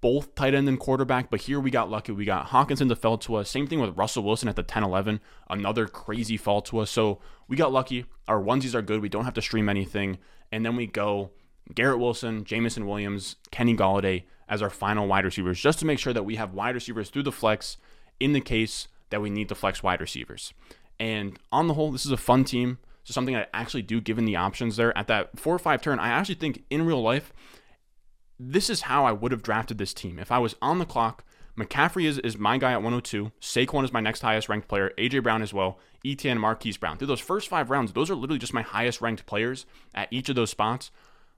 both 0.00 0.34
tight 0.34 0.54
end 0.54 0.68
and 0.68 0.78
quarterback, 0.78 1.30
but 1.30 1.42
here 1.42 1.60
we 1.60 1.70
got 1.70 1.90
lucky. 1.90 2.12
We 2.12 2.24
got 2.24 2.48
Hockenson 2.48 2.88
to 2.88 2.96
fall 2.96 3.18
to 3.18 3.36
us. 3.36 3.50
Same 3.50 3.66
thing 3.66 3.80
with 3.80 3.96
Russell 3.96 4.24
Wilson 4.24 4.48
at 4.48 4.56
the 4.56 4.62
10 4.62 4.82
11, 4.82 5.20
another 5.48 5.86
crazy 5.86 6.36
fall 6.36 6.62
to 6.62 6.78
us. 6.78 6.90
So 6.90 7.20
we 7.48 7.56
got 7.56 7.72
lucky. 7.72 8.06
Our 8.26 8.40
onesies 8.40 8.74
are 8.74 8.82
good. 8.82 9.02
We 9.02 9.08
don't 9.08 9.24
have 9.24 9.34
to 9.34 9.42
stream 9.42 9.68
anything. 9.68 10.18
And 10.50 10.64
then 10.64 10.76
we 10.76 10.86
go 10.86 11.30
Garrett 11.74 11.98
Wilson, 11.98 12.44
Jameson 12.44 12.86
Williams, 12.86 13.36
Kenny 13.50 13.76
Golladay 13.76 14.24
as 14.48 14.62
our 14.62 14.70
final 14.70 15.06
wide 15.06 15.24
receivers, 15.24 15.60
just 15.60 15.78
to 15.78 15.86
make 15.86 15.98
sure 15.98 16.12
that 16.12 16.24
we 16.24 16.36
have 16.36 16.54
wide 16.54 16.74
receivers 16.74 17.10
through 17.10 17.22
the 17.22 17.32
flex 17.32 17.76
in 18.18 18.32
the 18.32 18.40
case 18.40 18.88
that 19.10 19.22
we 19.22 19.30
need 19.30 19.48
to 19.48 19.54
flex 19.54 19.82
wide 19.82 20.00
receivers. 20.00 20.52
And 20.98 21.38
on 21.52 21.68
the 21.68 21.74
whole, 21.74 21.92
this 21.92 22.04
is 22.04 22.12
a 22.12 22.16
fun 22.16 22.44
team. 22.44 22.78
So 23.04 23.12
something 23.12 23.36
I 23.36 23.46
actually 23.54 23.82
do 23.82 24.00
given 24.00 24.24
the 24.24 24.36
options 24.36 24.76
there 24.76 24.96
at 24.96 25.06
that 25.06 25.38
four 25.38 25.54
or 25.54 25.58
five 25.58 25.80
turn. 25.82 25.98
I 25.98 26.08
actually 26.08 26.34
think 26.34 26.64
in 26.68 26.84
real 26.84 27.02
life, 27.02 27.32
this 28.42 28.70
is 28.70 28.82
how 28.82 29.04
I 29.04 29.12
would 29.12 29.32
have 29.32 29.42
drafted 29.42 29.76
this 29.76 29.92
team. 29.92 30.18
If 30.18 30.32
I 30.32 30.38
was 30.38 30.56
on 30.62 30.78
the 30.78 30.86
clock, 30.86 31.24
McCaffrey 31.58 32.06
is, 32.06 32.18
is 32.20 32.38
my 32.38 32.56
guy 32.56 32.72
at 32.72 32.82
102. 32.82 33.32
Saquon 33.38 33.84
is 33.84 33.92
my 33.92 34.00
next 34.00 34.22
highest 34.22 34.48
ranked 34.48 34.66
player. 34.66 34.92
AJ 34.96 35.22
Brown 35.22 35.42
as 35.42 35.52
well. 35.52 35.78
ETN 36.06 36.38
Marquise 36.38 36.78
Brown. 36.78 36.96
Through 36.96 37.08
those 37.08 37.20
first 37.20 37.48
five 37.48 37.68
rounds, 37.68 37.92
those 37.92 38.10
are 38.10 38.14
literally 38.14 38.38
just 38.38 38.54
my 38.54 38.62
highest 38.62 39.02
ranked 39.02 39.26
players 39.26 39.66
at 39.94 40.08
each 40.10 40.30
of 40.30 40.36
those 40.36 40.48
spots. 40.48 40.90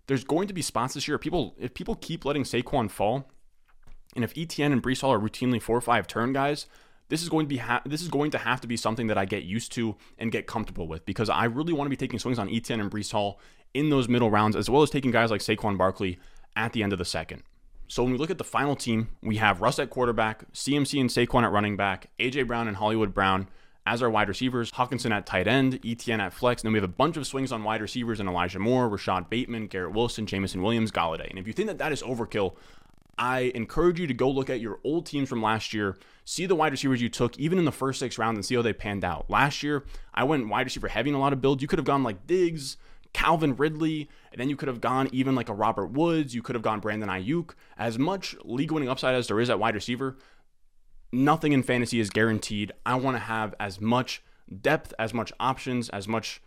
There's 0.06 0.22
going 0.22 0.46
to 0.46 0.54
be 0.54 0.62
spots 0.62 0.94
this 0.94 1.08
year. 1.08 1.18
People, 1.18 1.56
if 1.58 1.74
people 1.74 1.96
keep 1.96 2.24
letting 2.24 2.44
Saquon 2.44 2.88
fall, 2.88 3.28
and 4.14 4.22
if 4.22 4.34
ETN 4.34 4.72
and 4.72 4.82
Breece 4.82 5.00
Hall 5.00 5.12
are 5.12 5.18
routinely 5.18 5.60
four 5.60 5.76
or 5.76 5.80
five 5.80 6.06
turn 6.06 6.32
guys, 6.32 6.66
this 7.08 7.22
is 7.22 7.28
going 7.28 7.46
to 7.46 7.48
be 7.48 7.56
ha- 7.56 7.82
this 7.84 8.02
is 8.02 8.08
going 8.08 8.30
to 8.30 8.38
have 8.38 8.60
to 8.60 8.68
be 8.68 8.76
something 8.76 9.08
that 9.08 9.18
I 9.18 9.24
get 9.24 9.42
used 9.42 9.72
to 9.72 9.96
and 10.18 10.30
get 10.30 10.46
comfortable 10.46 10.86
with 10.86 11.04
because 11.04 11.28
I 11.28 11.44
really 11.44 11.72
want 11.72 11.86
to 11.86 11.90
be 11.90 11.96
taking 11.96 12.18
swings 12.18 12.38
on 12.38 12.48
ETN 12.48 12.80
and 12.80 12.90
Breece 12.90 13.12
Hall 13.12 13.40
in 13.74 13.90
those 13.90 14.08
middle 14.08 14.30
rounds 14.30 14.54
as 14.54 14.70
well 14.70 14.82
as 14.82 14.90
taking 14.90 15.10
guys 15.10 15.30
like 15.30 15.40
Saquon 15.40 15.76
Barkley 15.76 16.18
at 16.56 16.72
the 16.72 16.82
end 16.82 16.92
of 16.92 16.98
the 16.98 17.04
second. 17.04 17.42
So 17.88 18.02
when 18.02 18.12
we 18.12 18.18
look 18.18 18.30
at 18.30 18.38
the 18.38 18.44
final 18.44 18.74
team, 18.74 19.08
we 19.22 19.36
have 19.36 19.60
Russ 19.60 19.78
at 19.78 19.90
quarterback, 19.90 20.50
CMC 20.52 21.00
and 21.00 21.10
Saquon 21.10 21.44
at 21.44 21.52
running 21.52 21.76
back, 21.76 22.08
AJ 22.18 22.46
Brown 22.46 22.68
and 22.68 22.76
Hollywood 22.76 23.12
Brown 23.12 23.48
as 23.84 24.02
our 24.02 24.10
wide 24.10 24.28
receivers, 24.28 24.70
Hockenson 24.70 25.10
at 25.10 25.26
tight 25.26 25.48
end, 25.48 25.82
ETN 25.82 26.20
at 26.20 26.32
flex, 26.32 26.62
and 26.62 26.68
then 26.68 26.72
we 26.72 26.78
have 26.78 26.88
a 26.88 26.92
bunch 26.92 27.16
of 27.16 27.26
swings 27.26 27.50
on 27.50 27.64
wide 27.64 27.82
receivers 27.82 28.20
and 28.20 28.28
Elijah 28.28 28.58
Moore, 28.58 28.88
Rashod 28.88 29.28
Bateman, 29.28 29.66
Garrett 29.66 29.92
Wilson, 29.92 30.24
Jameson 30.24 30.62
Williams, 30.62 30.92
Golladay. 30.92 31.28
And 31.28 31.38
if 31.38 31.46
you 31.46 31.52
think 31.52 31.68
that 31.68 31.78
that 31.78 31.92
is 31.92 32.02
overkill, 32.02 32.54
I 33.18 33.52
encourage 33.54 34.00
you 34.00 34.06
to 34.06 34.14
go 34.14 34.30
look 34.30 34.48
at 34.48 34.60
your 34.60 34.78
old 34.84 35.04
teams 35.06 35.28
from 35.28 35.42
last 35.42 35.74
year, 35.74 35.98
see 36.24 36.46
the 36.46 36.54
wide 36.54 36.72
receivers 36.72 37.02
you 37.02 37.08
took 37.08 37.38
even 37.38 37.58
in 37.58 37.64
the 37.64 37.72
first 37.72 37.98
six 37.98 38.18
rounds 38.18 38.36
and 38.36 38.44
see 38.44 38.54
how 38.54 38.62
they 38.62 38.72
panned 38.72 39.04
out. 39.04 39.28
Last 39.28 39.62
year, 39.62 39.84
I 40.14 40.24
went 40.24 40.48
wide 40.48 40.66
receiver 40.66 40.88
heavy 40.88 41.10
in 41.10 41.16
a 41.16 41.20
lot 41.20 41.32
of 41.32 41.42
builds. 41.42 41.60
You 41.60 41.68
could 41.68 41.78
have 41.78 41.86
gone 41.86 42.02
like 42.02 42.26
Diggs, 42.26 42.76
Calvin 43.12 43.56
Ridley, 43.56 44.08
and 44.30 44.40
then 44.40 44.48
you 44.48 44.56
could 44.56 44.68
have 44.68 44.80
gone 44.80 45.08
even 45.12 45.34
like 45.34 45.48
a 45.48 45.54
Robert 45.54 45.88
Woods. 45.88 46.34
You 46.34 46.42
could 46.42 46.54
have 46.54 46.62
gone 46.62 46.80
Brandon 46.80 47.08
Aiyuk. 47.08 47.50
As 47.76 47.98
much 47.98 48.34
league 48.44 48.72
winning 48.72 48.88
upside 48.88 49.14
as 49.14 49.28
there 49.28 49.40
is 49.40 49.50
at 49.50 49.58
wide 49.58 49.74
receiver, 49.74 50.16
nothing 51.12 51.52
in 51.52 51.62
fantasy 51.62 52.00
is 52.00 52.10
guaranteed. 52.10 52.72
I 52.86 52.96
want 52.96 53.16
to 53.16 53.22
have 53.22 53.54
as 53.60 53.80
much 53.80 54.22
depth, 54.60 54.94
as 54.98 55.12
much 55.12 55.32
options, 55.38 55.88
as 55.90 56.08
much 56.08 56.42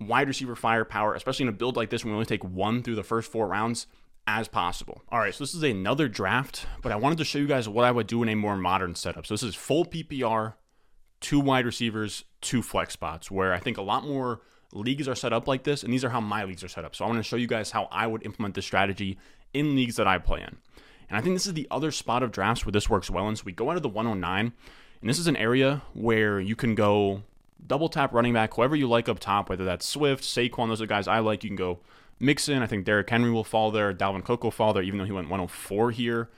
wide 0.00 0.28
receiver 0.28 0.54
firepower, 0.54 1.14
especially 1.14 1.44
in 1.44 1.48
a 1.48 1.52
build 1.52 1.76
like 1.76 1.90
this 1.90 2.04
when 2.04 2.12
we 2.12 2.16
only 2.16 2.26
take 2.26 2.44
one 2.44 2.82
through 2.82 2.96
the 2.96 3.02
first 3.02 3.30
four 3.30 3.48
rounds 3.48 3.86
as 4.26 4.48
possible. 4.48 5.02
All 5.08 5.20
right, 5.20 5.34
so 5.34 5.44
this 5.44 5.54
is 5.54 5.62
another 5.62 6.08
draft, 6.08 6.66
but 6.82 6.92
I 6.92 6.96
wanted 6.96 7.18
to 7.18 7.24
show 7.24 7.38
you 7.38 7.46
guys 7.46 7.68
what 7.68 7.84
I 7.84 7.90
would 7.90 8.06
do 8.06 8.22
in 8.22 8.28
a 8.28 8.34
more 8.34 8.56
modern 8.56 8.94
setup. 8.94 9.26
So 9.26 9.34
this 9.34 9.42
is 9.42 9.54
full 9.54 9.84
PPR, 9.84 10.54
two 11.20 11.40
wide 11.40 11.64
receivers, 11.64 12.24
two 12.40 12.62
flex 12.62 12.92
spots, 12.92 13.30
where 13.30 13.52
I 13.52 13.58
think 13.58 13.78
a 13.78 13.82
lot 13.82 14.04
more 14.04 14.40
leagues 14.72 15.08
are 15.08 15.14
set 15.14 15.32
up 15.32 15.46
like 15.46 15.64
this, 15.64 15.82
and 15.82 15.92
these 15.92 16.04
are 16.04 16.10
how 16.10 16.20
my 16.20 16.44
leagues 16.44 16.64
are 16.64 16.68
set 16.68 16.84
up. 16.84 16.94
So 16.94 17.04
I 17.04 17.08
want 17.08 17.18
to 17.18 17.22
show 17.22 17.36
you 17.36 17.46
guys 17.46 17.70
how 17.70 17.88
I 17.90 18.06
would 18.06 18.24
implement 18.24 18.54
this 18.54 18.64
strategy 18.64 19.18
in 19.52 19.74
leagues 19.74 19.96
that 19.96 20.06
I 20.06 20.18
play 20.18 20.40
in. 20.40 20.56
And 21.08 21.16
I 21.16 21.20
think 21.20 21.34
this 21.34 21.46
is 21.46 21.54
the 21.54 21.68
other 21.70 21.92
spot 21.92 22.22
of 22.22 22.32
drafts 22.32 22.66
where 22.66 22.72
this 22.72 22.90
works 22.90 23.10
well 23.10 23.28
And 23.28 23.38
So 23.38 23.44
we 23.44 23.52
go 23.52 23.70
out 23.70 23.76
of 23.76 23.82
the 23.82 23.88
109, 23.88 24.52
and 25.00 25.10
this 25.10 25.18
is 25.18 25.26
an 25.26 25.36
area 25.36 25.82
where 25.94 26.40
you 26.40 26.56
can 26.56 26.74
go 26.74 27.22
double 27.64 27.88
tap 27.88 28.12
running 28.12 28.32
back, 28.32 28.54
whoever 28.54 28.76
you 28.76 28.88
like 28.88 29.08
up 29.08 29.18
top, 29.18 29.48
whether 29.48 29.64
that's 29.64 29.86
Swift, 29.86 30.24
Saquon, 30.24 30.68
those 30.68 30.82
are 30.82 30.86
guys 30.86 31.08
I 31.08 31.20
like. 31.20 31.44
You 31.44 31.50
can 31.50 31.56
go 31.56 31.80
Mixon. 32.18 32.62
I 32.62 32.66
think 32.66 32.84
Derrick 32.84 33.10
Henry 33.10 33.30
will 33.30 33.44
fall 33.44 33.70
there. 33.70 33.92
Dalvin 33.92 34.24
Cook 34.24 34.44
will 34.44 34.50
fall 34.50 34.72
there, 34.72 34.82
even 34.82 34.98
though 34.98 35.04
he 35.04 35.12
went 35.12 35.28
104 35.28 35.90
here. 35.92 36.30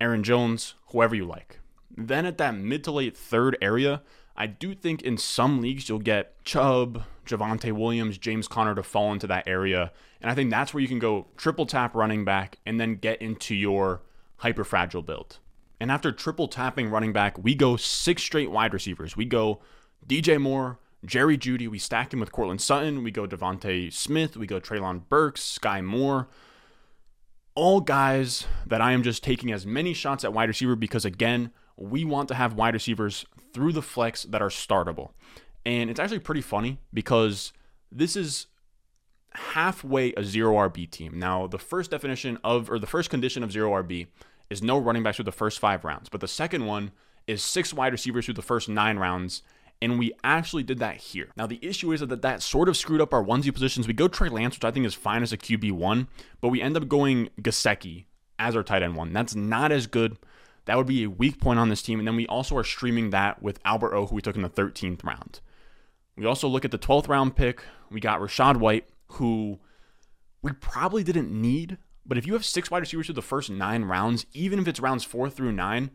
Aaron 0.00 0.22
Jones, 0.22 0.74
whoever 0.88 1.14
you 1.14 1.24
like. 1.24 1.60
Then 1.96 2.26
at 2.26 2.38
that 2.38 2.54
mid 2.56 2.84
to 2.84 2.92
late 2.92 3.16
third 3.16 3.56
area, 3.60 4.02
I 4.36 4.46
do 4.46 4.74
think 4.74 5.02
in 5.02 5.18
some 5.18 5.60
leagues 5.60 5.88
you'll 5.88 5.98
get 5.98 6.42
Chubb, 6.44 7.04
Javonte 7.26 7.72
Williams, 7.72 8.18
James 8.18 8.48
Conner 8.48 8.74
to 8.74 8.82
fall 8.82 9.12
into 9.12 9.26
that 9.28 9.46
area. 9.46 9.92
And 10.20 10.30
I 10.30 10.34
think 10.34 10.50
that's 10.50 10.72
where 10.72 10.80
you 10.80 10.88
can 10.88 10.98
go 10.98 11.26
triple 11.36 11.66
tap 11.66 11.94
running 11.94 12.24
back 12.24 12.58
and 12.66 12.80
then 12.80 12.96
get 12.96 13.20
into 13.22 13.54
your 13.54 14.02
hyper 14.38 14.64
fragile 14.64 15.02
build. 15.02 15.38
And 15.80 15.90
after 15.90 16.12
triple 16.12 16.48
tapping 16.48 16.90
running 16.90 17.12
back, 17.12 17.36
we 17.42 17.54
go 17.54 17.76
six 17.76 18.22
straight 18.22 18.50
wide 18.50 18.72
receivers. 18.72 19.16
We 19.16 19.24
go 19.24 19.60
DJ 20.06 20.40
Moore, 20.40 20.78
Jerry 21.04 21.36
Jeudy. 21.36 21.68
We 21.68 21.78
stack 21.78 22.12
him 22.12 22.20
with 22.20 22.32
Courtland 22.32 22.60
Sutton. 22.60 23.02
We 23.02 23.10
go 23.10 23.26
DeVonta 23.26 23.92
Smith. 23.92 24.36
We 24.36 24.46
go 24.46 24.60
Treylon 24.60 25.08
Burks, 25.08 25.58
Skyy 25.58 25.84
Moore. 25.84 26.28
All 27.54 27.80
guys 27.80 28.46
that 28.66 28.80
I 28.80 28.92
am 28.92 29.02
just 29.02 29.22
taking 29.22 29.52
as 29.52 29.66
many 29.66 29.92
shots 29.92 30.24
at 30.24 30.32
wide 30.32 30.48
receiver 30.48 30.76
because, 30.76 31.04
again, 31.04 31.50
we 31.76 32.04
want 32.04 32.28
to 32.28 32.34
have 32.34 32.54
wide 32.54 32.74
receivers 32.74 33.26
through 33.52 33.72
the 33.72 33.82
flex 33.82 34.22
that 34.22 34.40
are 34.40 34.48
startable. 34.48 35.10
And 35.64 35.90
it's 35.90 36.00
actually 36.00 36.18
pretty 36.18 36.40
funny 36.40 36.78
because 36.92 37.52
this 37.90 38.16
is 38.16 38.46
halfway 39.34 40.12
a 40.14 40.24
zero 40.24 40.54
RB 40.68 40.90
team. 40.90 41.18
Now, 41.18 41.46
the 41.46 41.58
first 41.58 41.90
definition 41.90 42.38
of, 42.44 42.70
or 42.70 42.78
the 42.78 42.86
first 42.86 43.10
condition 43.10 43.42
of 43.42 43.52
zero 43.52 43.70
RB 43.82 44.08
is 44.50 44.62
no 44.62 44.78
running 44.78 45.02
backs 45.02 45.16
through 45.16 45.24
the 45.24 45.32
first 45.32 45.58
five 45.58 45.84
rounds. 45.84 46.08
But 46.08 46.20
the 46.20 46.28
second 46.28 46.66
one 46.66 46.92
is 47.26 47.42
six 47.42 47.72
wide 47.72 47.92
receivers 47.92 48.24
through 48.24 48.34
the 48.34 48.42
first 48.42 48.68
nine 48.68 48.98
rounds. 48.98 49.42
And 49.80 49.98
we 49.98 50.12
actually 50.22 50.62
did 50.62 50.78
that 50.78 50.96
here. 50.96 51.28
Now, 51.36 51.46
the 51.46 51.58
issue 51.60 51.92
is 51.92 52.00
that 52.00 52.22
that 52.22 52.42
sort 52.42 52.68
of 52.68 52.76
screwed 52.76 53.00
up 53.00 53.12
our 53.12 53.24
onesie 53.24 53.52
positions. 53.52 53.88
We 53.88 53.94
go 53.94 54.06
Trey 54.06 54.28
Lance, 54.28 54.56
which 54.56 54.64
I 54.64 54.70
think 54.70 54.86
is 54.86 54.94
fine 54.94 55.24
as 55.24 55.32
a 55.32 55.36
QB1, 55.36 56.06
but 56.40 56.50
we 56.50 56.62
end 56.62 56.76
up 56.76 56.86
going 56.86 57.30
Gesicki 57.40 58.04
as 58.38 58.54
our 58.54 58.62
tight 58.62 58.82
end 58.82 58.94
one. 58.94 59.12
That's 59.12 59.34
not 59.34 59.72
as 59.72 59.88
good. 59.88 60.18
That 60.66 60.76
would 60.76 60.86
be 60.86 61.02
a 61.02 61.10
weak 61.10 61.40
point 61.40 61.58
on 61.58 61.68
this 61.68 61.82
team. 61.82 61.98
And 61.98 62.06
then 62.06 62.14
we 62.14 62.28
also 62.28 62.56
are 62.56 62.64
streaming 62.64 63.10
that 63.10 63.42
with 63.42 63.58
Albert 63.64 63.94
O, 63.94 64.06
who 64.06 64.14
we 64.14 64.22
took 64.22 64.36
in 64.36 64.42
the 64.42 64.48
13th 64.48 65.04
round. 65.04 65.40
We 66.16 66.26
also 66.26 66.48
look 66.48 66.64
at 66.64 66.70
the 66.70 66.78
12th 66.78 67.08
round 67.08 67.36
pick. 67.36 67.62
We 67.90 68.00
got 68.00 68.20
Rachaad 68.20 68.58
White, 68.58 68.88
who 69.12 69.58
we 70.42 70.52
probably 70.52 71.02
didn't 71.02 71.30
need. 71.30 71.78
But 72.04 72.18
if 72.18 72.26
you 72.26 72.32
have 72.32 72.44
six 72.44 72.70
wide 72.70 72.80
receivers 72.80 73.06
through 73.06 73.14
the 73.14 73.22
first 73.22 73.48
nine 73.50 73.84
rounds, 73.84 74.26
even 74.32 74.58
if 74.58 74.68
it's 74.68 74.80
rounds 74.80 75.04
four 75.04 75.30
through 75.30 75.52
nine, 75.52 75.90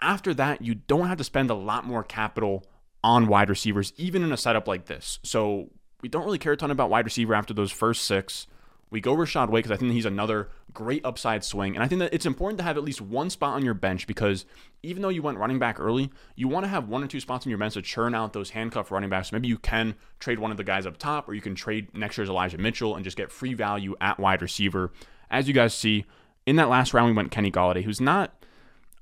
after 0.00 0.34
that, 0.34 0.62
you 0.62 0.74
don't 0.74 1.08
have 1.08 1.18
to 1.18 1.24
spend 1.24 1.50
a 1.50 1.54
lot 1.54 1.84
more 1.84 2.02
capital 2.02 2.64
on 3.04 3.26
wide 3.28 3.50
receivers, 3.50 3.92
even 3.96 4.22
in 4.22 4.32
a 4.32 4.36
setup 4.36 4.66
like 4.66 4.86
this. 4.86 5.18
So 5.22 5.70
we 6.00 6.08
don't 6.08 6.24
really 6.24 6.38
care 6.38 6.52
a 6.52 6.56
ton 6.56 6.70
about 6.70 6.90
wide 6.90 7.04
receiver 7.04 7.34
after 7.34 7.54
those 7.54 7.70
first 7.70 8.04
six. 8.04 8.46
We 8.90 9.00
go 9.00 9.16
Rachaad 9.16 9.48
White 9.48 9.64
because 9.64 9.72
I 9.72 9.76
think 9.76 9.92
he's 9.92 10.04
another 10.04 10.48
great 10.72 11.04
upside 11.04 11.42
swing. 11.42 11.74
And 11.74 11.82
I 11.82 11.88
think 11.88 11.98
that 11.98 12.14
it's 12.14 12.26
important 12.26 12.58
to 12.58 12.64
have 12.64 12.76
at 12.76 12.84
least 12.84 13.00
one 13.00 13.30
spot 13.30 13.54
on 13.54 13.64
your 13.64 13.74
bench 13.74 14.06
because 14.06 14.44
even 14.82 15.02
though 15.02 15.08
you 15.08 15.22
went 15.22 15.38
running 15.38 15.58
back 15.58 15.80
early, 15.80 16.10
you 16.36 16.46
want 16.46 16.64
to 16.64 16.68
have 16.68 16.88
one 16.88 17.02
or 17.02 17.08
two 17.08 17.18
spots 17.18 17.46
on 17.46 17.50
your 17.50 17.58
bench 17.58 17.74
to 17.74 17.82
churn 17.82 18.14
out 18.14 18.32
those 18.32 18.50
handcuff 18.50 18.92
running 18.92 19.10
backs. 19.10 19.32
Maybe 19.32 19.48
you 19.48 19.58
can 19.58 19.96
trade 20.20 20.38
one 20.38 20.52
of 20.52 20.56
the 20.56 20.64
guys 20.64 20.86
up 20.86 20.98
top, 20.98 21.28
or 21.28 21.34
you 21.34 21.40
can 21.40 21.56
trade 21.56 21.92
next 21.94 22.16
year's 22.16 22.28
Elijah 22.28 22.58
Mitchell 22.58 22.94
and 22.94 23.02
just 23.02 23.16
get 23.16 23.32
free 23.32 23.54
value 23.54 23.96
at 24.00 24.20
wide 24.20 24.40
receiver. 24.40 24.92
As 25.30 25.48
you 25.48 25.54
guys 25.54 25.74
see, 25.74 26.04
in 26.46 26.56
that 26.56 26.68
last 26.68 26.94
round, 26.94 27.08
we 27.08 27.16
went 27.16 27.32
Kenny 27.32 27.50
Golladay, 27.50 27.82
who's 27.82 28.00
not 28.00 28.40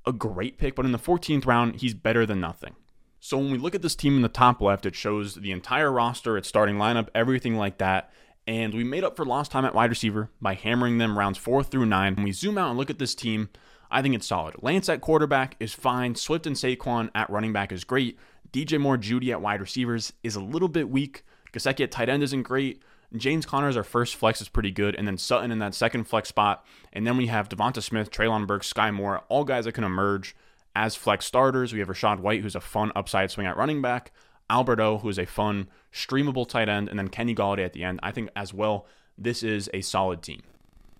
a 0.06 0.12
great 0.12 0.56
pick, 0.58 0.74
but 0.74 0.86
in 0.86 0.92
the 0.92 0.98
14th 0.98 1.46
round, 1.46 1.76
he's 1.76 1.94
better 1.94 2.24
than 2.24 2.40
nothing. 2.40 2.74
So 3.20 3.38
when 3.38 3.50
we 3.50 3.58
look 3.58 3.74
at 3.74 3.82
this 3.82 3.94
team 3.94 4.16
in 4.16 4.22
the 4.22 4.28
top 4.28 4.60
left, 4.60 4.84
it 4.84 4.94
shows 4.94 5.36
the 5.36 5.50
entire 5.50 5.90
roster, 5.90 6.36
its 6.36 6.48
starting 6.48 6.76
lineup, 6.76 7.08
everything 7.14 7.56
like 7.56 7.78
that. 7.78 8.12
And 8.46 8.74
we 8.74 8.84
made 8.84 9.04
up 9.04 9.16
for 9.16 9.24
lost 9.24 9.52
time 9.52 9.64
at 9.64 9.74
wide 9.74 9.90
receiver 9.90 10.30
by 10.40 10.54
hammering 10.54 10.98
them 10.98 11.18
rounds 11.18 11.38
four 11.38 11.62
through 11.62 11.86
nine. 11.86 12.14
When 12.14 12.24
we 12.24 12.32
zoom 12.32 12.58
out 12.58 12.68
and 12.68 12.78
look 12.78 12.90
at 12.90 12.98
this 12.98 13.14
team, 13.14 13.48
I 13.90 14.02
think 14.02 14.14
it's 14.14 14.26
solid. 14.26 14.56
Lance 14.60 14.88
at 14.88 15.00
quarterback 15.00 15.56
is 15.60 15.72
fine. 15.72 16.14
Swift 16.14 16.46
and 16.46 16.56
Saquon 16.56 17.10
at 17.14 17.30
running 17.30 17.52
back 17.52 17.72
is 17.72 17.84
great. 17.84 18.18
DJ 18.52 18.78
Moore, 18.78 18.98
Jeudy 18.98 19.30
at 19.30 19.40
wide 19.40 19.60
receivers 19.60 20.12
is 20.22 20.36
a 20.36 20.40
little 20.40 20.68
bit 20.68 20.90
weak. 20.90 21.24
Gesicki 21.52 21.84
at 21.84 21.90
tight 21.90 22.08
end 22.08 22.22
isn't 22.22 22.42
great. 22.42 22.82
James 23.16 23.46
Conner's 23.46 23.76
our 23.76 23.84
first 23.84 24.16
flex 24.16 24.40
is 24.40 24.48
pretty 24.48 24.72
good, 24.72 24.96
and 24.96 25.06
then 25.06 25.16
Sutton 25.16 25.52
in 25.52 25.60
that 25.60 25.74
second 25.74 26.04
flex 26.04 26.28
spot. 26.28 26.66
And 26.92 27.06
then 27.06 27.16
we 27.16 27.28
have 27.28 27.48
Devonta 27.48 27.82
Smith, 27.82 28.10
Treylon 28.10 28.46
Burke, 28.46 28.62
Skyy 28.62 28.92
Moore, 28.92 29.22
all 29.28 29.44
guys 29.44 29.64
that 29.64 29.72
can 29.72 29.84
emerge 29.84 30.34
as 30.74 30.96
flex 30.96 31.24
starters. 31.24 31.72
We 31.72 31.78
have 31.78 31.88
Rachaad 31.88 32.20
White, 32.20 32.42
who's 32.42 32.56
a 32.56 32.60
fun 32.60 32.90
upside 32.96 33.30
swing 33.30 33.46
at 33.46 33.56
running 33.56 33.80
back. 33.80 34.12
Albert 34.50 34.80
O, 34.80 34.98
who 34.98 35.08
is 35.08 35.18
a 35.18 35.26
fun 35.26 35.68
streamable 35.92 36.48
tight 36.48 36.68
end, 36.68 36.88
and 36.88 36.98
then 36.98 37.08
Kenny 37.08 37.34
Golladay 37.34 37.64
at 37.64 37.72
the 37.72 37.84
end. 37.84 38.00
I 38.02 38.10
think 38.10 38.30
as 38.36 38.52
well, 38.52 38.86
this 39.16 39.42
is 39.42 39.70
a 39.72 39.80
solid 39.80 40.22
team. 40.22 40.42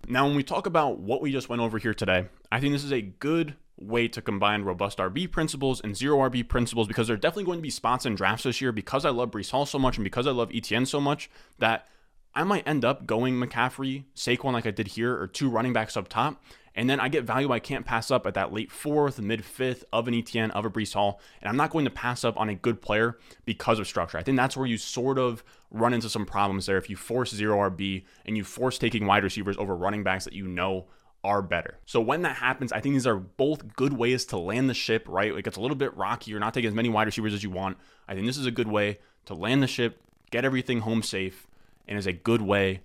Now, 0.09 0.27
when 0.27 0.37
we 0.37 0.43
talk 0.43 0.67
about 0.67 0.99
what 0.99 1.23
we 1.23 1.33
just 1.33 1.49
went 1.49 1.63
over 1.63 1.79
here 1.79 1.95
today, 1.95 2.27
I 2.53 2.61
think 2.61 2.73
this 2.73 2.85
is 2.85 2.93
a 2.93 3.01
good 3.01 3.57
way 3.79 4.07
to 4.09 4.23
combine 4.23 4.63
robust 4.63 4.99
RB 4.99 5.31
principles 5.31 5.81
and 5.81 5.97
zero 5.97 6.19
RB 6.19 6.47
principles 6.47 6.87
because 6.87 7.09
there 7.09 7.15
are 7.15 7.19
definitely 7.19 7.45
going 7.45 7.59
to 7.59 7.63
be 7.63 7.71
spots 7.71 8.07
in 8.07 8.15
drafts 8.15 8.45
this 8.45 8.61
year 8.61 8.71
because 8.71 9.05
I 9.05 9.11
love 9.11 9.31
Breece 9.31 9.51
Hall 9.51 9.67
so 9.67 9.79
much 9.79 9.97
and 9.97 10.05
because 10.05 10.27
I 10.27 10.31
love 10.31 10.51
ETN 10.51 10.87
so 10.87 11.01
much 11.01 11.31
that 11.59 11.89
I 12.35 12.45
might 12.45 12.67
end 12.67 12.85
up 12.85 13.07
going 13.07 13.35
McCaffrey, 13.35 14.05
Saquon 14.15 14.53
like 14.53 14.67
I 14.67 14.71
did 14.71 14.89
here, 14.89 15.19
or 15.19 15.27
two 15.27 15.49
running 15.49 15.73
backs 15.73 15.97
up 15.97 16.09
top. 16.09 16.43
And 16.77 16.91
then 16.91 16.99
I 16.99 17.09
get 17.09 17.25
value 17.25 17.53
I 17.53 17.61
can't 17.61 17.87
pass 17.87 18.11
up 18.11 18.27
at 18.27 18.35
that 18.35 18.53
late 18.53 18.71
fourth, 18.71 19.21
mid 19.21 19.45
fifth 19.45 19.85
of 19.93 20.09
an 20.09 20.15
ETN, 20.15 20.51
of 20.51 20.65
a 20.65 20.71
Breece 20.71 20.95
Hall. 20.95 21.21
And 21.41 21.49
I'm 21.49 21.57
not 21.57 21.71
going 21.71 21.85
to 21.85 21.91
pass 21.91 22.25
up 22.25 22.39
on 22.39 22.49
a 22.49 22.55
good 22.55 22.81
player 22.81 23.19
because 23.45 23.79
of 23.79 23.87
structure. 23.87 24.19
I 24.19 24.23
think 24.23 24.37
that's 24.37 24.57
where 24.57 24.67
you 24.67 24.77
sort 24.77 25.19
of 25.19 25.45
run 25.71 25.95
into 25.95 26.09
some 26.09 26.27
problems 26.27 26.67
there 26.67 26.77
if 26.77 26.91
you 26.91 26.97
force 26.97 27.33
zero 27.33 27.71
RB 27.71 28.05
and 28.27 28.37
you 28.37 28.45
force 28.45 28.79
taking 28.79 29.07
wide 29.07 29.25
receivers 29.25 29.57
over 29.57 29.77
running 29.77 30.03
backs 30.03 30.25
that 30.25 30.33
you 30.33 30.47
know 30.47 30.87
are 31.23 31.43
better. 31.43 31.79
So 31.87 32.01
when 32.01 32.23
that 32.23 32.37
happens, 32.37 32.73
I 32.73 32.81
think 32.81 32.95
these 32.95 33.07
are 33.07 33.17
both 33.17 33.75
good 33.77 33.95
ways 33.95 34.25
to 34.27 34.37
land 34.37 34.69
the 34.69 34.75
ship, 34.75 35.07
right? 35.09 35.35
It 35.35 35.45
gets 35.45 35.57
a 35.57 35.61
little 35.61 35.77
bit 35.77 35.97
rocky. 35.97 36.31
You're 36.31 36.41
not 36.41 36.53
taking 36.55 36.69
as 36.69 36.75
many 36.75 36.91
wide 36.91 37.07
receivers 37.07 37.33
as 37.33 37.43
you 37.43 37.51
want. 37.51 37.79
I 38.07 38.15
think 38.15 38.27
this 38.27 38.37
is 38.37 38.47
a 38.47 38.51
good 38.51 38.69
way 38.69 38.99
to 39.25 39.35
land 39.35 39.63
the 39.63 39.67
ship, 39.67 40.03
get 40.31 40.45
everything 40.45 40.81
home 40.81 41.03
safe, 41.03 41.47
and 41.89 41.99
is 41.99 42.07
a 42.07 42.13
good 42.13 42.43
way 42.43 42.83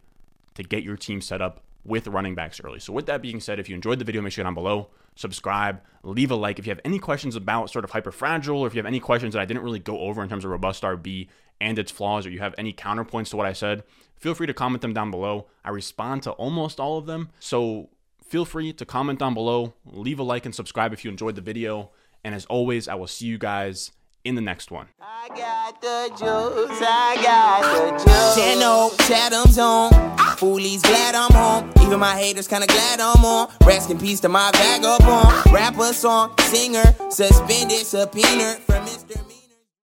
to 0.53 0.63
get 0.63 0.83
your 0.83 0.95
team 0.95 1.21
set 1.21 1.41
up 1.41 1.63
with 1.83 2.07
running 2.07 2.35
backs 2.35 2.61
early. 2.63 2.79
So 2.79 2.93
with 2.93 3.05
that 3.07 3.21
being 3.21 3.39
said, 3.39 3.59
if 3.59 3.69
you 3.69 3.75
enjoyed 3.75 3.99
the 3.99 4.05
video, 4.05 4.21
make 4.21 4.33
sure 4.33 4.43
down 4.43 4.53
below, 4.53 4.89
subscribe, 5.15 5.81
leave 6.03 6.31
a 6.31 6.35
like. 6.35 6.59
If 6.59 6.67
you 6.67 6.71
have 6.71 6.81
any 6.83 6.99
questions 6.99 7.35
about 7.35 7.69
sort 7.69 7.85
of 7.85 7.91
hyperfragile, 7.91 8.57
or 8.57 8.67
if 8.67 8.73
you 8.73 8.79
have 8.79 8.85
any 8.85 8.99
questions 8.99 9.33
that 9.33 9.41
I 9.41 9.45
didn't 9.45 9.63
really 9.63 9.79
go 9.79 9.99
over 9.99 10.21
in 10.21 10.29
terms 10.29 10.45
of 10.45 10.51
robust 10.51 10.83
RB 10.83 11.27
and 11.61 11.79
its 11.79 11.91
flaws, 11.91 12.25
or 12.25 12.29
you 12.29 12.39
have 12.39 12.55
any 12.57 12.73
counterpoints 12.73 13.29
to 13.29 13.37
what 13.37 13.45
I 13.45 13.53
said, 13.53 13.83
feel 14.17 14.35
free 14.35 14.47
to 14.47 14.53
comment 14.53 14.81
them 14.81 14.93
down 14.93 15.11
below. 15.11 15.47
I 15.63 15.69
respond 15.69 16.23
to 16.23 16.31
almost 16.31 16.79
all 16.79 16.97
of 16.97 17.05
them. 17.05 17.29
So 17.39 17.89
feel 18.23 18.45
free 18.45 18.73
to 18.73 18.85
comment 18.85 19.19
down 19.19 19.33
below, 19.33 19.73
leave 19.85 20.19
a 20.19 20.23
like 20.23 20.45
and 20.45 20.53
subscribe 20.53 20.93
if 20.93 21.03
you 21.03 21.11
enjoyed 21.11 21.35
the 21.35 21.41
video. 21.41 21.91
And 22.23 22.35
as 22.35 22.45
always, 22.45 22.87
I 22.87 22.95
will 22.95 23.07
see 23.07 23.25
you 23.25 23.37
guys 23.37 23.91
in 24.23 24.35
the 24.35 24.41
next 24.41 24.71
one. 24.71 24.87
I 25.01 25.29
got 25.29 25.81
the 25.81 26.09
juice, 26.09 26.79
I 26.81 27.15
got 27.21 27.61
the 27.63 28.03
juice. 28.03 28.35
Channel, 28.35 28.89
Chatham's 29.07 29.57
on. 29.57 29.91
Foolies 30.37 30.81
glad 30.81 31.15
I'm 31.15 31.31
home. 31.31 31.71
Even 31.81 31.99
my 31.99 32.17
haters 32.17 32.47
kinda 32.47 32.67
glad 32.67 32.99
I'm 32.99 33.23
on. 33.25 33.49
Rest 33.65 33.89
in 33.89 33.97
peace 33.97 34.19
to 34.21 34.29
my 34.29 34.51
vagabond. 34.53 35.53
Rapper 35.53 35.93
song, 35.93 36.33
singer, 36.39 36.95
suspended, 37.09 37.85
subpoena 37.85 38.57
from 38.65 38.85
Mr. 38.85 39.28